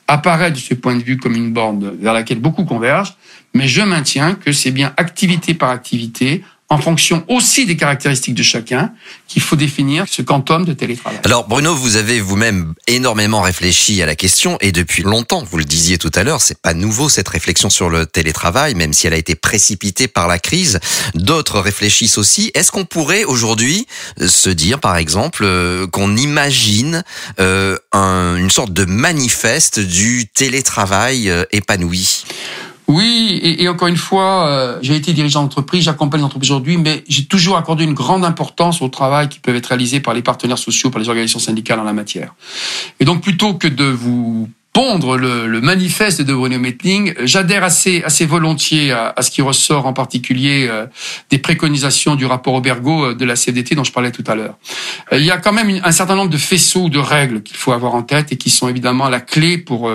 apparaît 0.08 0.50
de 0.50 0.58
ce 0.58 0.74
point 0.74 0.96
de 0.96 1.02
vue 1.02 1.18
comme 1.18 1.36
une 1.36 1.52
borne 1.52 1.92
vers 2.00 2.12
laquelle 2.12 2.40
beaucoup 2.40 2.64
convergent, 2.64 3.16
mais 3.54 3.68
je 3.68 3.82
maintiens 3.82 4.34
que 4.34 4.52
c'est 4.52 4.72
bien 4.72 4.92
activité 4.96 5.54
par 5.54 5.70
activité, 5.70 6.42
en 6.70 6.78
fonction 6.78 7.24
aussi 7.28 7.66
des 7.66 7.76
caractéristiques 7.76 8.34
de 8.34 8.44
chacun, 8.44 8.92
qu'il 9.26 9.42
faut 9.42 9.56
définir 9.56 10.06
ce 10.08 10.22
quantum 10.22 10.64
de 10.64 10.72
télétravail. 10.72 11.18
Alors 11.24 11.48
Bruno, 11.48 11.74
vous 11.74 11.96
avez 11.96 12.20
vous-même 12.20 12.74
énormément 12.86 13.42
réfléchi 13.42 14.00
à 14.02 14.06
la 14.06 14.14
question 14.14 14.56
et 14.60 14.70
depuis 14.70 15.02
longtemps, 15.02 15.42
vous 15.42 15.58
le 15.58 15.64
disiez 15.64 15.98
tout 15.98 16.12
à 16.14 16.22
l'heure, 16.22 16.40
c'est 16.40 16.60
pas 16.60 16.72
nouveau 16.72 17.08
cette 17.08 17.28
réflexion 17.28 17.70
sur 17.70 17.90
le 17.90 18.06
télétravail, 18.06 18.76
même 18.76 18.92
si 18.92 19.08
elle 19.08 19.14
a 19.14 19.18
été 19.18 19.34
précipitée 19.34 20.06
par 20.06 20.28
la 20.28 20.38
crise. 20.38 20.78
D'autres 21.14 21.58
réfléchissent 21.58 22.18
aussi. 22.18 22.52
Est-ce 22.54 22.70
qu'on 22.70 22.84
pourrait 22.84 23.24
aujourd'hui 23.24 23.86
euh, 24.20 24.28
se 24.28 24.48
dire, 24.50 24.78
par 24.78 24.96
exemple, 24.96 25.42
euh, 25.44 25.88
qu'on 25.88 26.16
imagine 26.16 27.02
euh, 27.40 27.76
une 27.92 28.50
sorte 28.50 28.72
de 28.72 28.84
manifeste 28.84 29.80
du 29.80 30.28
télétravail 30.28 31.32
épanoui? 31.50 32.24
Oui, 32.90 33.40
et, 33.42 33.68
encore 33.68 33.86
une 33.86 33.96
fois, 33.96 34.48
euh, 34.48 34.78
j'ai 34.82 34.96
été 34.96 35.12
dirigeant 35.12 35.42
d'entreprise, 35.42 35.84
j'accompagne 35.84 36.22
l'entreprise 36.22 36.50
aujourd'hui, 36.50 36.76
mais 36.76 37.04
j'ai 37.08 37.24
toujours 37.24 37.56
accordé 37.56 37.84
une 37.84 37.94
grande 37.94 38.24
importance 38.24 38.82
au 38.82 38.88
travail 38.88 39.28
qui 39.28 39.38
peut 39.38 39.54
être 39.54 39.66
réalisé 39.66 40.00
par 40.00 40.12
les 40.12 40.22
partenaires 40.22 40.58
sociaux, 40.58 40.90
par 40.90 41.00
les 41.00 41.08
organisations 41.08 41.38
syndicales 41.38 41.78
en 41.78 41.84
la 41.84 41.92
matière. 41.92 42.34
Et 42.98 43.04
donc, 43.04 43.22
plutôt 43.22 43.54
que 43.54 43.68
de 43.68 43.84
vous 43.84 44.48
pondre 44.72 45.16
le, 45.16 45.48
le, 45.48 45.60
manifeste 45.60 46.22
de 46.22 46.32
Bruno 46.32 46.58
Metling, 46.58 47.14
j'adhère 47.24 47.64
assez, 47.64 48.02
assez 48.04 48.24
volontiers 48.24 48.92
à, 48.92 49.12
à, 49.16 49.22
ce 49.22 49.30
qui 49.30 49.42
ressort 49.42 49.86
en 49.86 49.92
particulier 49.92 50.68
euh, 50.70 50.86
des 51.30 51.38
préconisations 51.38 52.14
du 52.14 52.24
rapport 52.24 52.54
Aubergo 52.54 53.06
euh, 53.06 53.14
de 53.14 53.24
la 53.24 53.34
CFDT 53.34 53.74
dont 53.74 53.82
je 53.82 53.90
parlais 53.90 54.12
tout 54.12 54.22
à 54.28 54.36
l'heure. 54.36 54.56
Euh, 55.12 55.18
il 55.18 55.24
y 55.24 55.32
a 55.32 55.38
quand 55.38 55.52
même 55.52 55.80
un 55.82 55.92
certain 55.92 56.14
nombre 56.14 56.30
de 56.30 56.36
faisceaux 56.36 56.88
de 56.88 56.98
règles 56.98 57.42
qu'il 57.42 57.56
faut 57.56 57.72
avoir 57.72 57.94
en 57.94 58.02
tête 58.02 58.30
et 58.30 58.36
qui 58.36 58.50
sont 58.50 58.68
évidemment 58.68 59.08
la 59.08 59.20
clé 59.20 59.58
pour 59.58 59.90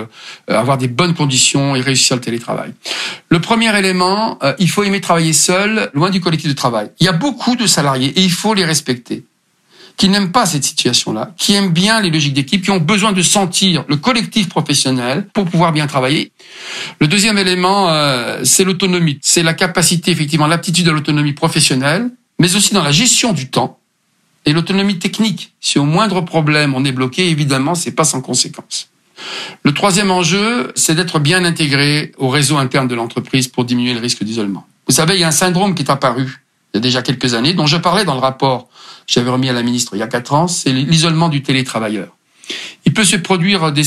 avoir 0.48 0.76
des 0.78 0.88
bonnes 0.88 1.14
conditions 1.14 1.74
et 1.74 1.80
réussir 1.80 2.16
le 2.16 2.22
télétravail. 2.22 2.72
Le 3.28 3.40
premier 3.40 3.76
élément, 3.78 4.38
il 4.58 4.68
faut 4.68 4.82
aimer 4.82 5.00
travailler 5.00 5.32
seul, 5.32 5.90
loin 5.94 6.10
du 6.10 6.20
collectif 6.20 6.50
de 6.50 6.54
travail. 6.54 6.90
Il 7.00 7.06
y 7.06 7.08
a 7.08 7.12
beaucoup 7.12 7.56
de 7.56 7.66
salariés 7.66 8.12
et 8.16 8.22
il 8.22 8.32
faut 8.32 8.54
les 8.54 8.64
respecter 8.64 9.24
qui 9.96 10.08
n'aiment 10.08 10.32
pas 10.32 10.46
cette 10.46 10.64
situation-là, 10.64 11.32
qui 11.36 11.54
aiment 11.54 11.72
bien 11.72 12.00
les 12.00 12.10
logiques 12.10 12.34
d'équipe, 12.34 12.62
qui 12.62 12.70
ont 12.70 12.78
besoin 12.78 13.12
de 13.12 13.22
sentir 13.22 13.84
le 13.88 13.96
collectif 13.96 14.48
professionnel 14.48 15.26
pour 15.32 15.46
pouvoir 15.46 15.72
bien 15.72 15.86
travailler. 15.86 16.32
Le 17.00 17.08
deuxième 17.08 17.38
élément, 17.38 17.88
euh, 17.88 18.40
c'est 18.44 18.64
l'autonomie. 18.64 19.18
C'est 19.22 19.42
la 19.42 19.54
capacité, 19.54 20.10
effectivement, 20.10 20.46
l'aptitude 20.46 20.88
à 20.88 20.92
l'autonomie 20.92 21.32
professionnelle, 21.32 22.10
mais 22.38 22.54
aussi 22.54 22.74
dans 22.74 22.82
la 22.82 22.92
gestion 22.92 23.32
du 23.32 23.48
temps 23.48 23.78
et 24.44 24.52
l'autonomie 24.52 24.98
technique. 24.98 25.54
Si 25.60 25.78
au 25.78 25.84
moindre 25.84 26.20
problème 26.20 26.74
on 26.74 26.84
est 26.84 26.92
bloqué, 26.92 27.28
évidemment, 27.28 27.74
c'est 27.74 27.92
pas 27.92 28.04
sans 28.04 28.20
conséquence. 28.20 28.88
Le 29.62 29.72
troisième 29.72 30.10
enjeu, 30.10 30.72
c'est 30.76 30.94
d'être 30.94 31.18
bien 31.18 31.44
intégré 31.44 32.12
au 32.18 32.28
réseau 32.28 32.58
interne 32.58 32.86
de 32.86 32.94
l'entreprise 32.94 33.48
pour 33.48 33.64
diminuer 33.64 33.94
le 33.94 34.00
risque 34.00 34.22
d'isolement. 34.22 34.66
Vous 34.86 34.94
savez, 34.94 35.14
il 35.14 35.20
y 35.20 35.24
a 35.24 35.28
un 35.28 35.32
syndrome 35.32 35.74
qui 35.74 35.82
est 35.82 35.90
apparu 35.90 36.45
il 36.74 36.76
y 36.76 36.78
a 36.78 36.80
déjà 36.80 37.02
quelques 37.02 37.34
années, 37.34 37.54
dont 37.54 37.66
je 37.66 37.76
parlais 37.76 38.04
dans 38.04 38.14
le 38.14 38.20
rapport 38.20 38.68
que 39.06 39.12
j'avais 39.12 39.30
remis 39.30 39.48
à 39.48 39.52
la 39.52 39.62
ministre 39.62 39.92
il 39.94 40.00
y 40.00 40.02
a 40.02 40.08
quatre 40.08 40.34
ans, 40.34 40.48
c'est 40.48 40.72
l'isolement 40.72 41.28
du 41.28 41.42
télétravailleur. 41.42 42.08
Il 42.84 42.92
peut 42.92 43.04
se 43.04 43.16
produire 43.16 43.72
des, 43.72 43.84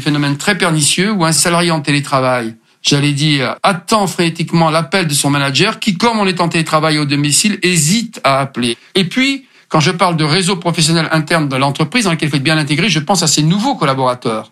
phénomènes 0.00 0.36
très 0.36 0.56
pernicieux 0.56 1.12
où 1.12 1.24
un 1.24 1.32
salarié 1.32 1.70
en 1.70 1.80
télétravail 1.80 2.56
j'allais 2.82 3.12
dire, 3.12 3.56
attend 3.62 4.08
frénétiquement 4.08 4.68
l'appel 4.68 5.06
de 5.06 5.14
son 5.14 5.30
manager 5.30 5.78
qui, 5.78 5.96
comme 5.96 6.18
on 6.18 6.26
est 6.26 6.40
en 6.40 6.48
télétravail 6.48 6.98
au 6.98 7.04
domicile, 7.04 7.60
hésite 7.62 8.20
à 8.24 8.40
appeler. 8.40 8.76
Et 8.96 9.04
puis, 9.04 9.46
quand 9.68 9.80
je 9.80 9.90
parle 9.90 10.16
de 10.16 10.24
réseau 10.24 10.56
professionnel 10.56 11.08
interne 11.12 11.48
de 11.48 11.56
l'entreprise 11.56 12.04
dans 12.04 12.10
lequel 12.10 12.28
il 12.28 12.30
faut 12.30 12.36
être 12.36 12.42
bien 12.42 12.58
intégré, 12.58 12.88
je 12.88 12.98
pense 12.98 13.22
à 13.22 13.26
ces 13.26 13.42
nouveaux 13.42 13.76
collaborateurs 13.76 14.51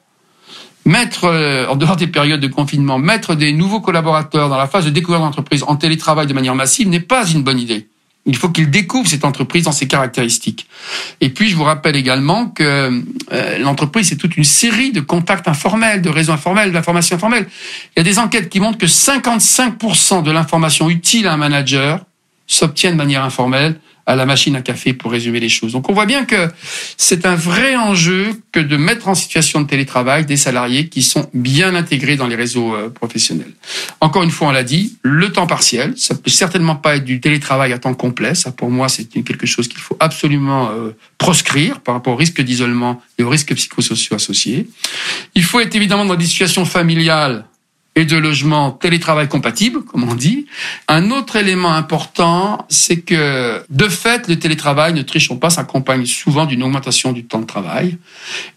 mettre, 0.84 1.24
euh, 1.24 1.66
en 1.68 1.76
dehors 1.76 1.96
des 1.96 2.06
périodes 2.06 2.40
de 2.40 2.48
confinement, 2.48 2.98
mettre 2.98 3.34
des 3.34 3.52
nouveaux 3.52 3.80
collaborateurs 3.80 4.48
dans 4.48 4.56
la 4.56 4.66
phase 4.66 4.84
de 4.84 4.90
découverte 4.90 5.22
d'entreprise 5.22 5.62
en 5.66 5.76
télétravail 5.76 6.26
de 6.26 6.32
manière 6.32 6.54
massive 6.54 6.88
n'est 6.88 7.00
pas 7.00 7.26
une 7.26 7.42
bonne 7.42 7.58
idée. 7.58 7.88
Il 8.26 8.36
faut 8.36 8.50
qu'ils 8.50 8.70
découvrent 8.70 9.08
cette 9.08 9.24
entreprise 9.24 9.64
dans 9.64 9.72
ses 9.72 9.88
caractéristiques. 9.88 10.66
Et 11.22 11.30
puis, 11.30 11.48
je 11.48 11.56
vous 11.56 11.64
rappelle 11.64 11.96
également 11.96 12.48
que 12.48 13.02
euh, 13.32 13.58
l'entreprise, 13.58 14.08
c'est 14.08 14.16
toute 14.16 14.36
une 14.36 14.44
série 14.44 14.92
de 14.92 15.00
contacts 15.00 15.48
informels, 15.48 16.02
de 16.02 16.10
réseaux 16.10 16.32
informels, 16.32 16.70
d'informations 16.70 17.16
informelles. 17.16 17.48
Il 17.96 18.00
y 18.00 18.02
a 18.02 18.04
des 18.04 18.18
enquêtes 18.18 18.50
qui 18.50 18.60
montrent 18.60 18.78
que 18.78 18.86
55% 18.86 20.22
de 20.22 20.30
l'information 20.30 20.90
utile 20.90 21.26
à 21.26 21.32
un 21.32 21.38
manager 21.38 22.00
s'obtient 22.46 22.90
de 22.90 22.96
manière 22.96 23.24
informelle 23.24 23.80
à 24.06 24.16
la 24.16 24.26
machine 24.26 24.56
à 24.56 24.62
café 24.62 24.92
pour 24.92 25.12
résumer 25.12 25.40
les 25.40 25.48
choses. 25.48 25.72
Donc 25.72 25.90
on 25.90 25.92
voit 25.92 26.06
bien 26.06 26.24
que 26.24 26.48
c'est 26.96 27.26
un 27.26 27.34
vrai 27.34 27.76
enjeu 27.76 28.32
que 28.52 28.60
de 28.60 28.76
mettre 28.76 29.08
en 29.08 29.14
situation 29.14 29.60
de 29.60 29.66
télétravail 29.66 30.26
des 30.26 30.36
salariés 30.36 30.88
qui 30.88 31.02
sont 31.02 31.28
bien 31.34 31.74
intégrés 31.74 32.16
dans 32.16 32.26
les 32.26 32.36
réseaux 32.36 32.74
euh, 32.74 32.88
professionnels. 32.88 33.52
Encore 34.00 34.22
une 34.22 34.30
fois, 34.30 34.48
on 34.48 34.52
l'a 34.52 34.64
dit, 34.64 34.96
le 35.02 35.30
temps 35.30 35.46
partiel, 35.46 35.94
ça 35.96 36.14
peut 36.14 36.30
certainement 36.30 36.76
pas 36.76 36.96
être 36.96 37.04
du 37.04 37.20
télétravail 37.20 37.72
à 37.72 37.78
temps 37.78 37.94
complet. 37.94 38.34
Ça, 38.34 38.52
pour 38.52 38.70
moi, 38.70 38.88
c'est 38.88 39.04
quelque 39.04 39.46
chose 39.46 39.68
qu'il 39.68 39.80
faut 39.80 39.96
absolument 40.00 40.70
euh, 40.70 40.90
proscrire 41.18 41.80
par 41.80 41.94
rapport 41.94 42.14
au 42.14 42.16
risque 42.16 42.40
d'isolement 42.40 43.02
et 43.18 43.22
aux 43.22 43.28
risques 43.28 43.54
psychosociaux 43.54 44.16
associés. 44.16 44.68
Il 45.34 45.44
faut 45.44 45.60
être 45.60 45.74
évidemment 45.74 46.04
dans 46.04 46.16
des 46.16 46.26
situations 46.26 46.64
familiales 46.64 47.44
et 47.96 48.04
de 48.04 48.16
logements 48.16 48.70
télétravail 48.70 49.28
compatibles, 49.28 49.84
comme 49.84 50.08
on 50.08 50.14
dit. 50.14 50.46
Un 50.88 51.10
autre 51.10 51.36
élément 51.36 51.72
important, 51.72 52.64
c'est 52.68 53.00
que 53.00 53.62
de 53.68 53.88
fait, 53.88 54.28
le 54.28 54.38
télétravail, 54.38 54.92
ne 54.92 55.02
trichons 55.02 55.36
pas, 55.36 55.50
s'accompagne 55.50 56.06
souvent 56.06 56.46
d'une 56.46 56.62
augmentation 56.62 57.12
du 57.12 57.24
temps 57.24 57.40
de 57.40 57.46
travail. 57.46 57.98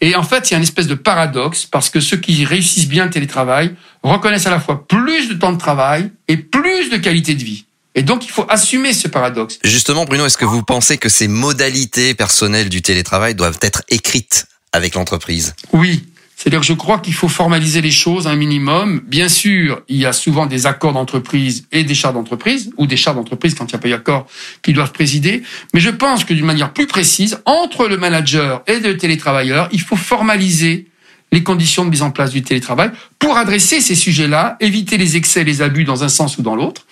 Et 0.02 0.16
en 0.16 0.24
fait, 0.24 0.50
il 0.50 0.54
y 0.54 0.56
a 0.56 0.58
une 0.58 0.64
espèce 0.64 0.88
de 0.88 0.96
paradoxe, 0.96 1.66
parce 1.66 1.90
que 1.90 2.00
ceux 2.00 2.18
qui 2.18 2.46
réussissent 2.46 2.88
bien 2.88 3.06
le 3.06 3.12
télétravail 3.12 3.76
reconnaissent 4.04 4.48
à 4.48 4.52
la 4.52 4.60
fois 4.60 4.88
plus 4.88 5.30
de 5.30 5.34
temps 5.34 5.52
de 5.52 5.58
travail 5.58 6.12
et 6.28 6.38
plus 6.38 6.90
de 6.90 6.98
qualité 6.98 7.34
de 7.34 7.44
vie. 7.44 7.66
Et 7.96 8.04
donc, 8.04 8.26
il 8.26 8.32
faut 8.32 8.46
assumer 8.50 8.94
ce 8.94 9.08
paradoxe. 9.08 9.60
Justement, 9.64 10.06
Bruno, 10.06 10.26
est-ce 10.26 10.38
que 10.38 10.46
vous 10.46 10.64
pensez 10.64 10.98
que 10.98 11.10
ces 11.10 11.28
modalités 11.28 12.14
personnelles 12.16 12.70
du 12.70 12.82
télétravail 12.82 13.36
doivent 13.36 13.60
être 13.62 13.84
écrites 13.90 14.48
avec 14.72 14.96
l'entreprise? 14.96 15.54
Oui, 15.74 16.04
c'est-à-dire 16.44 16.60
que 16.60 16.66
je 16.66 16.74
crois 16.74 17.00
qu'il 17.00 17.14
faut 17.14 17.30
formaliser 17.30 17.80
les 17.80 17.90
choses 17.90 18.28
un 18.28 18.36
minimum. 18.36 19.00
Bien 19.08 19.30
sûr, 19.30 19.82
il 19.88 19.96
y 19.96 20.06
a 20.06 20.12
souvent 20.12 20.46
des 20.46 20.66
accords 20.66 20.92
d'entreprise 20.92 21.68
et 21.72 21.86
des 21.86 21.96
chartes 21.96 22.16
d'entreprise, 22.16 22.70
ou 22.76 22.86
des 22.86 22.98
chartes 22.98 23.16
d'entreprise 23.16 23.56
quand 23.56 23.64
il 23.64 23.74
n'y 23.74 23.76
a 23.76 23.78
pas 23.78 23.88
d'accord 23.88 24.28
qui 24.62 24.74
doivent 24.74 24.92
présider. 24.92 25.44
Mais 25.74 25.80
je 25.80 25.90
pense 25.90 26.26
que 26.26 26.34
d'une 26.34 26.46
manière 26.46 26.74
plus 26.74 26.86
précise, 26.86 27.40
entre 27.46 27.88
le 27.88 27.96
manager 27.96 28.62
et 28.68 28.82
le 28.82 28.98
télétravailleur, 28.98 29.70
il 29.72 29.80
faut 29.80 29.96
formaliser 29.96 30.88
les 31.32 31.44
conditions 31.44 31.86
de 31.86 31.90
mise 31.90 32.02
en 32.02 32.12
place 32.12 32.32
du 32.32 32.44
télétravail 32.44 32.92
pour 33.20 33.38
adresser 33.38 33.80
ces 33.80 33.96
sujets-là, 33.96 34.58
éviter 34.60 34.98
les 34.98 35.16
excès 35.16 35.42
et 35.42 35.44
les 35.46 35.62
abus 35.62 35.86
dans 35.86 36.04
un 36.04 36.10
sens 36.10 36.38
ou 36.38 36.42
dans 36.42 36.56
l'autre, 36.56 36.86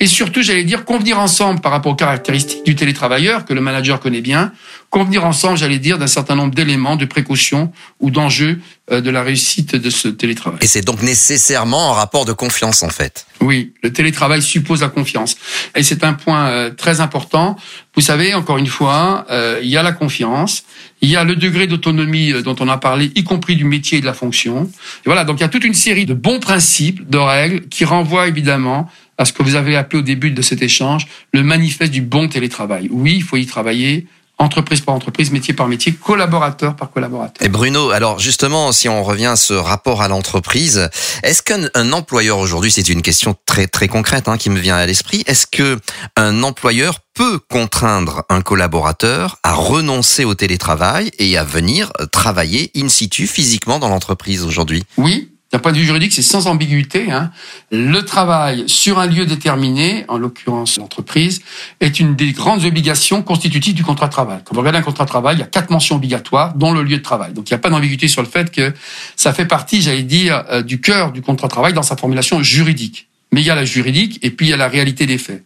et 0.00 0.06
surtout, 0.06 0.42
j'allais 0.42 0.64
dire, 0.64 0.84
convenir 0.84 1.18
ensemble 1.18 1.60
par 1.60 1.72
rapport 1.72 1.92
aux 1.92 1.96
caractéristiques 1.96 2.64
du 2.64 2.76
télétravailleur 2.76 3.44
que 3.44 3.54
le 3.54 3.60
manager 3.60 3.98
connaît 3.98 4.20
bien, 4.20 4.52
convenir 4.90 5.24
ensemble, 5.24 5.58
j'allais 5.58 5.78
dire, 5.78 5.98
d'un 5.98 6.06
certain 6.06 6.34
nombre 6.34 6.54
d'éléments, 6.54 6.96
de 6.96 7.04
précautions 7.04 7.72
ou 8.00 8.10
d'enjeux 8.10 8.60
euh, 8.90 9.00
de 9.00 9.10
la 9.10 9.22
réussite 9.22 9.76
de 9.76 9.90
ce 9.90 10.08
télétravail. 10.08 10.58
Et 10.62 10.66
c'est 10.66 10.84
donc 10.84 11.02
nécessairement 11.02 11.92
un 11.92 11.94
rapport 11.94 12.24
de 12.24 12.32
confiance 12.32 12.82
en 12.82 12.88
fait. 12.88 13.26
Oui, 13.40 13.74
le 13.82 13.92
télétravail 13.92 14.40
suppose 14.40 14.80
la 14.80 14.88
confiance. 14.88 15.36
Et 15.76 15.82
c'est 15.82 16.04
un 16.04 16.14
point 16.14 16.48
euh, 16.48 16.70
très 16.70 17.00
important. 17.00 17.56
Vous 17.94 18.00
savez, 18.00 18.32
encore 18.34 18.58
une 18.58 18.66
fois, 18.66 19.26
euh, 19.30 19.60
il 19.62 19.68
y 19.68 19.76
a 19.76 19.82
la 19.82 19.92
confiance, 19.92 20.64
il 21.02 21.10
y 21.10 21.16
a 21.16 21.24
le 21.24 21.36
degré 21.36 21.66
d'autonomie 21.66 22.32
dont 22.42 22.56
on 22.60 22.68
a 22.68 22.78
parlé, 22.78 23.12
y 23.14 23.24
compris 23.24 23.56
du 23.56 23.64
métier 23.64 23.98
et 23.98 24.00
de 24.00 24.06
la 24.06 24.14
fonction. 24.14 24.64
Et 24.64 25.06
voilà, 25.06 25.24
donc 25.24 25.38
il 25.38 25.42
y 25.42 25.46
a 25.46 25.48
toute 25.48 25.64
une 25.64 25.74
série 25.74 26.06
de 26.06 26.14
bons 26.14 26.40
principes, 26.40 27.08
de 27.08 27.18
règles 27.18 27.68
qui 27.68 27.84
renvoient 27.84 28.26
évidemment 28.26 28.90
à 29.18 29.24
ce 29.24 29.32
que 29.32 29.42
vous 29.42 29.56
avez 29.56 29.76
appelé 29.76 29.98
au 29.98 30.02
début 30.02 30.30
de 30.30 30.42
cet 30.42 30.62
échange 30.62 31.06
le 31.34 31.42
manifeste 31.42 31.92
du 31.92 32.00
bon 32.00 32.28
télétravail. 32.28 32.88
Oui, 32.90 33.14
il 33.16 33.22
faut 33.22 33.36
y 33.36 33.46
travailler 33.46 34.06
entreprise 34.38 34.80
par 34.80 34.94
entreprise, 34.94 35.30
métier 35.30 35.54
par 35.54 35.68
métier, 35.68 35.92
collaborateur 35.92 36.76
par 36.76 36.90
collaborateur. 36.90 37.44
Et 37.44 37.48
Bruno, 37.48 37.90
alors 37.90 38.18
justement, 38.18 38.72
si 38.72 38.88
on 38.88 39.02
revient 39.02 39.26
à 39.26 39.36
ce 39.36 39.52
rapport 39.52 40.00
à 40.02 40.08
l'entreprise, 40.08 40.88
est-ce 41.22 41.42
qu'un 41.42 41.92
employeur 41.92 42.38
aujourd'hui, 42.38 42.70
c'est 42.70 42.88
une 42.88 43.02
question 43.02 43.34
très 43.46 43.66
très 43.66 43.88
concrète 43.88 44.28
hein, 44.28 44.36
qui 44.36 44.50
me 44.50 44.58
vient 44.58 44.76
à 44.76 44.86
l'esprit, 44.86 45.24
est-ce 45.26 45.46
que 45.46 45.78
un 46.16 46.42
employeur 46.42 47.00
peut 47.14 47.40
contraindre 47.50 48.22
un 48.28 48.42
collaborateur 48.42 49.38
à 49.42 49.54
renoncer 49.54 50.24
au 50.24 50.34
télétravail 50.34 51.10
et 51.18 51.36
à 51.36 51.42
venir 51.42 51.92
travailler 52.12 52.70
in 52.76 52.88
situ 52.88 53.26
physiquement 53.26 53.80
dans 53.80 53.88
l'entreprise 53.88 54.44
aujourd'hui? 54.44 54.84
Oui, 54.96 55.32
d'un 55.50 55.58
point 55.58 55.72
de 55.72 55.78
vue 55.78 55.84
juridique, 55.84 56.12
c'est 56.12 56.22
sans 56.22 56.46
ambiguïté. 56.46 57.10
Hein. 57.10 57.30
Le 57.70 58.00
travail 58.02 58.64
sur 58.66 58.98
un 58.98 59.06
lieu 59.06 59.24
déterminé, 59.24 60.04
en 60.08 60.18
l'occurrence 60.18 60.76
l'entreprise, 60.76 61.40
est 61.80 62.00
une 62.00 62.14
des 62.14 62.32
grandes 62.32 62.64
obligations 62.64 63.22
constitutives 63.22 63.74
du 63.74 63.82
contrat 63.82 64.06
de 64.06 64.12
travail. 64.12 64.40
Quand 64.44 64.54
vous 64.54 64.60
regardez 64.60 64.78
un 64.78 64.82
contrat 64.82 65.04
de 65.04 65.08
travail, 65.08 65.36
il 65.36 65.40
y 65.40 65.42
a 65.42 65.46
quatre 65.46 65.70
mentions 65.70 65.96
obligatoires, 65.96 66.54
dont 66.54 66.72
le 66.72 66.82
lieu 66.82 66.98
de 66.98 67.02
travail. 67.02 67.32
Donc 67.32 67.48
il 67.48 67.54
n'y 67.54 67.56
a 67.56 67.60
pas 67.60 67.70
d'ambiguïté 67.70 68.08
sur 68.08 68.20
le 68.20 68.28
fait 68.28 68.50
que 68.50 68.74
ça 69.16 69.32
fait 69.32 69.46
partie, 69.46 69.80
j'allais 69.80 70.02
dire, 70.02 70.44
euh, 70.50 70.62
du 70.62 70.82
cœur 70.82 71.12
du 71.12 71.22
contrat 71.22 71.46
de 71.46 71.52
travail 71.52 71.72
dans 71.72 71.82
sa 71.82 71.96
formulation 71.96 72.42
juridique. 72.42 73.08
Mais 73.32 73.40
il 73.40 73.46
y 73.46 73.50
a 73.50 73.54
la 73.54 73.64
juridique 73.64 74.18
et 74.22 74.30
puis 74.30 74.46
il 74.46 74.50
y 74.50 74.54
a 74.54 74.58
la 74.58 74.68
réalité 74.68 75.06
des 75.06 75.18
faits. 75.18 75.44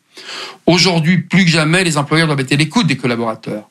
Aujourd'hui, 0.66 1.18
plus 1.18 1.44
que 1.44 1.50
jamais, 1.50 1.84
les 1.84 1.96
employeurs 1.96 2.26
doivent 2.26 2.40
être 2.40 2.52
à 2.52 2.56
l'écoute 2.56 2.86
des 2.86 2.96
collaborateurs. 2.96 3.68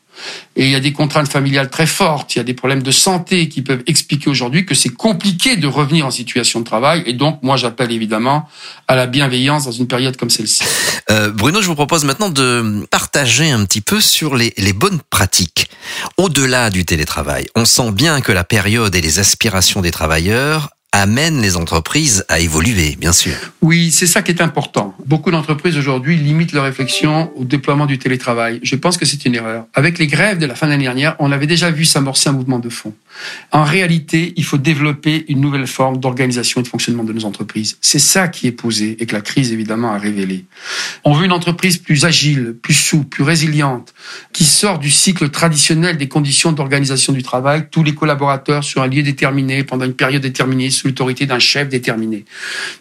Et 0.56 0.66
il 0.66 0.72
y 0.72 0.76
a 0.76 0.80
des 0.80 0.92
contraintes 0.92 1.30
familiales 1.30 1.70
très 1.70 1.88
fortes, 1.88 2.36
il 2.36 2.40
y 2.40 2.42
a 2.42 2.44
des 2.44 2.54
problèmes 2.54 2.84
de 2.84 2.92
santé 2.92 3.48
qui 3.48 3.62
peuvent 3.62 3.84
expliquer 3.88 4.30
aujourd'hui 4.30 4.66
que 4.66 4.76
c'est 4.76 4.90
compliqué 4.90 5.56
de 5.56 5.68
revenir 5.68 6.06
en 6.06 6.12
situation 6.12 6.60
de 6.60 6.66
travail. 6.66 7.04
Et 7.06 7.14
donc, 7.14 7.40
moi, 7.42 7.58
j'appelle 7.58 7.92
évidemment 7.92 8.48
à 8.88 8.96
la 8.96 9.08
bienveillance 9.08 9.66
dans 9.66 9.72
une 9.72 9.88
période 9.88 10.18
comme 10.18 10.30
celle-ci. 10.30 10.64
Euh, 11.10 11.32
Bruno, 11.32 11.62
je 11.62 11.68
vous 11.68 11.76
propose 11.76 12.04
maintenant 12.04 12.30
de 12.30 12.86
partager 12.92 13.50
un 13.50 13.64
petit 13.66 13.82
peu 13.82 14.02
sur 14.02 14.36
les, 14.36 14.54
les 14.58 14.74
bonnes 14.74 15.00
pratiques. 15.10 15.70
Au-delà 16.18 16.70
du 16.70 16.86
télétravail, 16.86 17.48
on 17.56 17.66
sent 17.66 17.92
bien 17.92 18.22
que 18.22 18.32
la 18.32 18.44
période 18.44 18.94
et 18.96 19.02
les 19.02 19.20
aspirations 19.20 19.82
des 19.82 19.92
travailleurs 19.92 20.70
amène 20.94 21.42
les 21.42 21.56
entreprises 21.56 22.26
à 22.28 22.40
évoluer, 22.42 22.98
bien 23.00 23.14
sûr. 23.14 23.34
Oui, 23.62 23.92
c'est 23.92 24.08
ça 24.08 24.22
qui 24.22 24.32
est 24.32 24.42
important. 24.42 24.94
Beaucoup 25.06 25.32
d'entreprises 25.32 25.78
aujourd'hui 25.78 26.18
limitent 26.18 26.52
leur 26.52 26.66
réflexion 26.66 27.32
au 27.38 27.46
déploiement 27.46 27.86
du 27.86 27.98
télétravail. 27.98 28.60
Je 28.62 28.76
pense 28.76 28.98
que 28.98 29.06
c'est 29.06 29.24
une 29.26 29.36
erreur. 29.36 29.66
Avec 29.74 30.00
les 30.00 30.08
grèves 30.08 30.38
de 30.38 30.46
la 30.46 30.54
fin 30.54 30.68
de 30.68 30.72
l'année 30.72 30.84
dernière, 30.84 31.16
on 31.20 31.32
avait 31.32 31.48
déjà 31.48 31.72
vu 31.72 31.86
s'amorcer 31.86 32.30
un 32.30 32.34
mouvement 32.34 32.60
de 32.60 32.68
fond. 32.68 32.94
En 33.52 33.64
réalité, 33.64 34.34
il 34.38 34.44
faut 34.44 34.58
développer 34.58 35.26
une 35.28 35.42
nouvelle 35.42 35.68
forme 35.68 35.98
d'organisation 35.98 36.62
et 36.62 36.64
de 36.64 36.68
fonctionnement 36.68 37.04
de 37.04 37.14
nos 37.14 37.26
entreprises. 37.26 37.78
C'est 37.82 38.00
ça 38.00 38.28
qui 38.28 38.48
est 38.48 38.52
posé 38.52 38.98
et 39.00 39.06
que 39.06 39.14
la 39.14 39.22
crise, 39.22 39.52
évidemment, 39.52 39.92
a 39.92 39.98
révélé. 39.98 40.46
On 41.04 41.14
veut 41.14 41.26
une 41.26 41.32
entreprise 41.32 41.78
plus 41.78 42.06
agile, 42.06 42.56
plus 42.62 42.74
souple, 42.74 43.08
plus 43.08 43.24
résiliente, 43.24 43.94
qui 44.34 44.46
sort 44.46 44.80
du 44.80 44.90
cycle 44.90 45.30
traditionnel 45.30 45.98
des 45.98 46.08
conditions 46.08 46.52
d'organisation 46.52 47.14
du 47.14 47.24
travail, 47.24 47.68
tous 47.70 47.84
les 47.84 47.94
collaborateurs 47.94 48.64
sur 48.64 48.82
un 48.82 48.88
lieu 48.88 49.04
déterminé, 49.04 49.64
pendant 49.64 49.86
une 49.86 49.94
période 49.94 50.22
déterminée, 50.22 50.70
sous 50.70 50.88
l'autorité 50.88 51.26
d'un 51.26 51.40
chef 51.40 51.70
déterminé. 51.70 52.26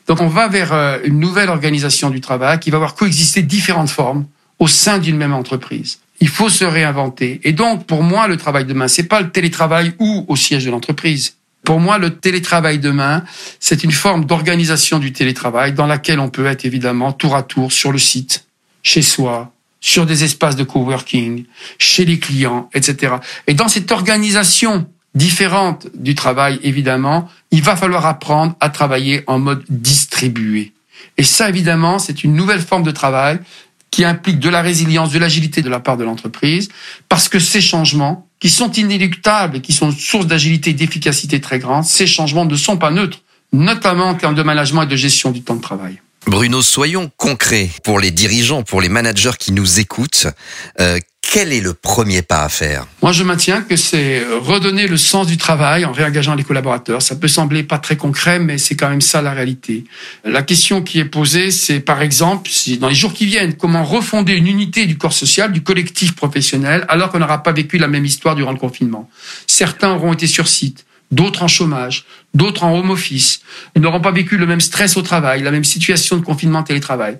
Donc 0.06 0.20
on 0.20 0.28
va 0.28 0.48
vers 0.48 0.72
euh, 0.72 0.98
une 1.04 1.18
nouvelle 1.18 1.48
organisation 1.48 2.10
du 2.10 2.20
travail 2.20 2.58
qui 2.60 2.70
va 2.70 2.76
avoir 2.76 2.94
coexister 2.94 3.42
différentes 3.42 3.90
formes 3.90 4.26
au 4.60 4.68
sein 4.68 4.98
d'une 4.98 5.16
même 5.16 5.32
entreprise. 5.32 5.98
Il 6.20 6.28
faut 6.28 6.50
se 6.50 6.64
réinventer. 6.64 7.40
Et 7.44 7.52
donc, 7.52 7.86
pour 7.86 8.02
moi, 8.02 8.28
le 8.28 8.36
travail 8.36 8.66
demain, 8.66 8.86
c'est 8.86 9.08
pas 9.08 9.22
le 9.22 9.30
télétravail 9.30 9.94
ou 9.98 10.26
au 10.28 10.36
siège 10.36 10.66
de 10.66 10.70
l'entreprise. 10.70 11.34
Pour 11.64 11.80
moi, 11.80 11.98
le 11.98 12.16
télétravail 12.16 12.78
demain, 12.78 13.24
c'est 13.58 13.84
une 13.84 13.90
forme 13.90 14.26
d'organisation 14.26 14.98
du 14.98 15.12
télétravail 15.12 15.72
dans 15.72 15.86
laquelle 15.86 16.20
on 16.20 16.28
peut 16.28 16.46
être 16.46 16.64
évidemment 16.64 17.12
tour 17.12 17.34
à 17.34 17.42
tour 17.42 17.72
sur 17.72 17.90
le 17.90 17.98
site, 17.98 18.44
chez 18.82 19.02
soi, 19.02 19.52
sur 19.80 20.04
des 20.04 20.24
espaces 20.24 20.56
de 20.56 20.64
coworking, 20.64 21.44
chez 21.78 22.04
les 22.04 22.18
clients, 22.18 22.68
etc. 22.74 23.14
Et 23.46 23.54
dans 23.54 23.68
cette 23.68 23.90
organisation 23.92 24.86
différente 25.14 25.88
du 25.94 26.14
travail, 26.14 26.60
évidemment, 26.62 27.28
il 27.50 27.62
va 27.62 27.76
falloir 27.76 28.04
apprendre 28.06 28.54
à 28.60 28.68
travailler 28.68 29.24
en 29.26 29.38
mode 29.38 29.64
distribué. 29.68 30.72
Et 31.16 31.24
ça, 31.24 31.48
évidemment, 31.48 31.98
c'est 31.98 32.24
une 32.24 32.34
nouvelle 32.34 32.60
forme 32.60 32.82
de 32.82 32.90
travail 32.90 33.40
qui 33.90 34.04
implique 34.04 34.38
de 34.38 34.48
la 34.48 34.62
résilience, 34.62 35.10
de 35.10 35.18
l'agilité 35.18 35.62
de 35.62 35.68
la 35.68 35.80
part 35.80 35.96
de 35.96 36.04
l'entreprise, 36.04 36.68
parce 37.08 37.28
que 37.28 37.38
ces 37.38 37.60
changements, 37.60 38.26
qui 38.40 38.48
sont 38.48 38.72
inéluctables 38.72 39.58
et 39.58 39.60
qui 39.60 39.72
sont 39.72 39.92
source 39.92 40.26
d'agilité 40.26 40.70
et 40.70 40.74
d'efficacité 40.74 41.40
très 41.40 41.58
grande, 41.58 41.84
ces 41.84 42.06
changements 42.06 42.46
ne 42.46 42.56
sont 42.56 42.78
pas 42.78 42.90
neutres, 42.90 43.20
notamment 43.52 44.06
en 44.08 44.14
termes 44.14 44.34
de 44.34 44.42
management 44.42 44.82
et 44.82 44.86
de 44.86 44.96
gestion 44.96 45.30
du 45.30 45.42
temps 45.42 45.56
de 45.56 45.60
travail. 45.60 46.00
Bruno, 46.26 46.62
soyons 46.62 47.10
concrets 47.16 47.70
pour 47.82 47.98
les 47.98 48.10
dirigeants, 48.10 48.62
pour 48.62 48.80
les 48.80 48.88
managers 48.88 49.32
qui 49.38 49.52
nous 49.52 49.80
écoutent. 49.80 50.26
Euh, 50.80 50.98
quel 51.22 51.52
est 51.52 51.60
le 51.60 51.74
premier 51.74 52.22
pas 52.22 52.42
à 52.42 52.48
faire? 52.48 52.86
Moi, 53.02 53.12
je 53.12 53.22
maintiens 53.22 53.62
que 53.62 53.76
c'est 53.76 54.24
redonner 54.40 54.88
le 54.88 54.96
sens 54.96 55.28
du 55.28 55.36
travail 55.36 55.84
en 55.84 55.92
réengageant 55.92 56.34
les 56.34 56.42
collaborateurs. 56.42 57.02
Ça 57.02 57.14
peut 57.14 57.28
sembler 57.28 57.62
pas 57.62 57.78
très 57.78 57.96
concret, 57.96 58.40
mais 58.40 58.58
c'est 58.58 58.74
quand 58.74 58.88
même 58.90 59.00
ça 59.00 59.22
la 59.22 59.32
réalité. 59.32 59.84
La 60.24 60.42
question 60.42 60.82
qui 60.82 60.98
est 60.98 61.04
posée, 61.04 61.52
c'est 61.52 61.78
par 61.78 62.02
exemple, 62.02 62.50
dans 62.80 62.88
les 62.88 62.94
jours 62.96 63.12
qui 63.12 63.26
viennent, 63.26 63.54
comment 63.54 63.84
refonder 63.84 64.32
une 64.32 64.48
unité 64.48 64.86
du 64.86 64.98
corps 64.98 65.12
social, 65.12 65.52
du 65.52 65.62
collectif 65.62 66.16
professionnel, 66.16 66.84
alors 66.88 67.10
qu'on 67.10 67.20
n'aura 67.20 67.44
pas 67.44 67.52
vécu 67.52 67.78
la 67.78 67.86
même 67.86 68.04
histoire 68.04 68.34
durant 68.34 68.52
le 68.52 68.58
confinement? 68.58 69.08
Certains 69.46 69.92
auront 69.92 70.12
été 70.12 70.26
sur 70.26 70.48
site, 70.48 70.84
d'autres 71.10 71.42
en 71.42 71.48
chômage, 71.48 72.04
d'autres 72.34 72.62
en 72.62 72.76
home 72.78 72.90
office. 72.90 73.40
Ils 73.74 73.82
n'auront 73.82 74.00
pas 74.00 74.12
vécu 74.12 74.36
le 74.36 74.46
même 74.46 74.60
stress 74.60 74.96
au 74.96 75.02
travail, 75.02 75.42
la 75.42 75.50
même 75.50 75.64
situation 75.64 76.16
de 76.16 76.24
confinement 76.24 76.62
télétravail. 76.62 77.18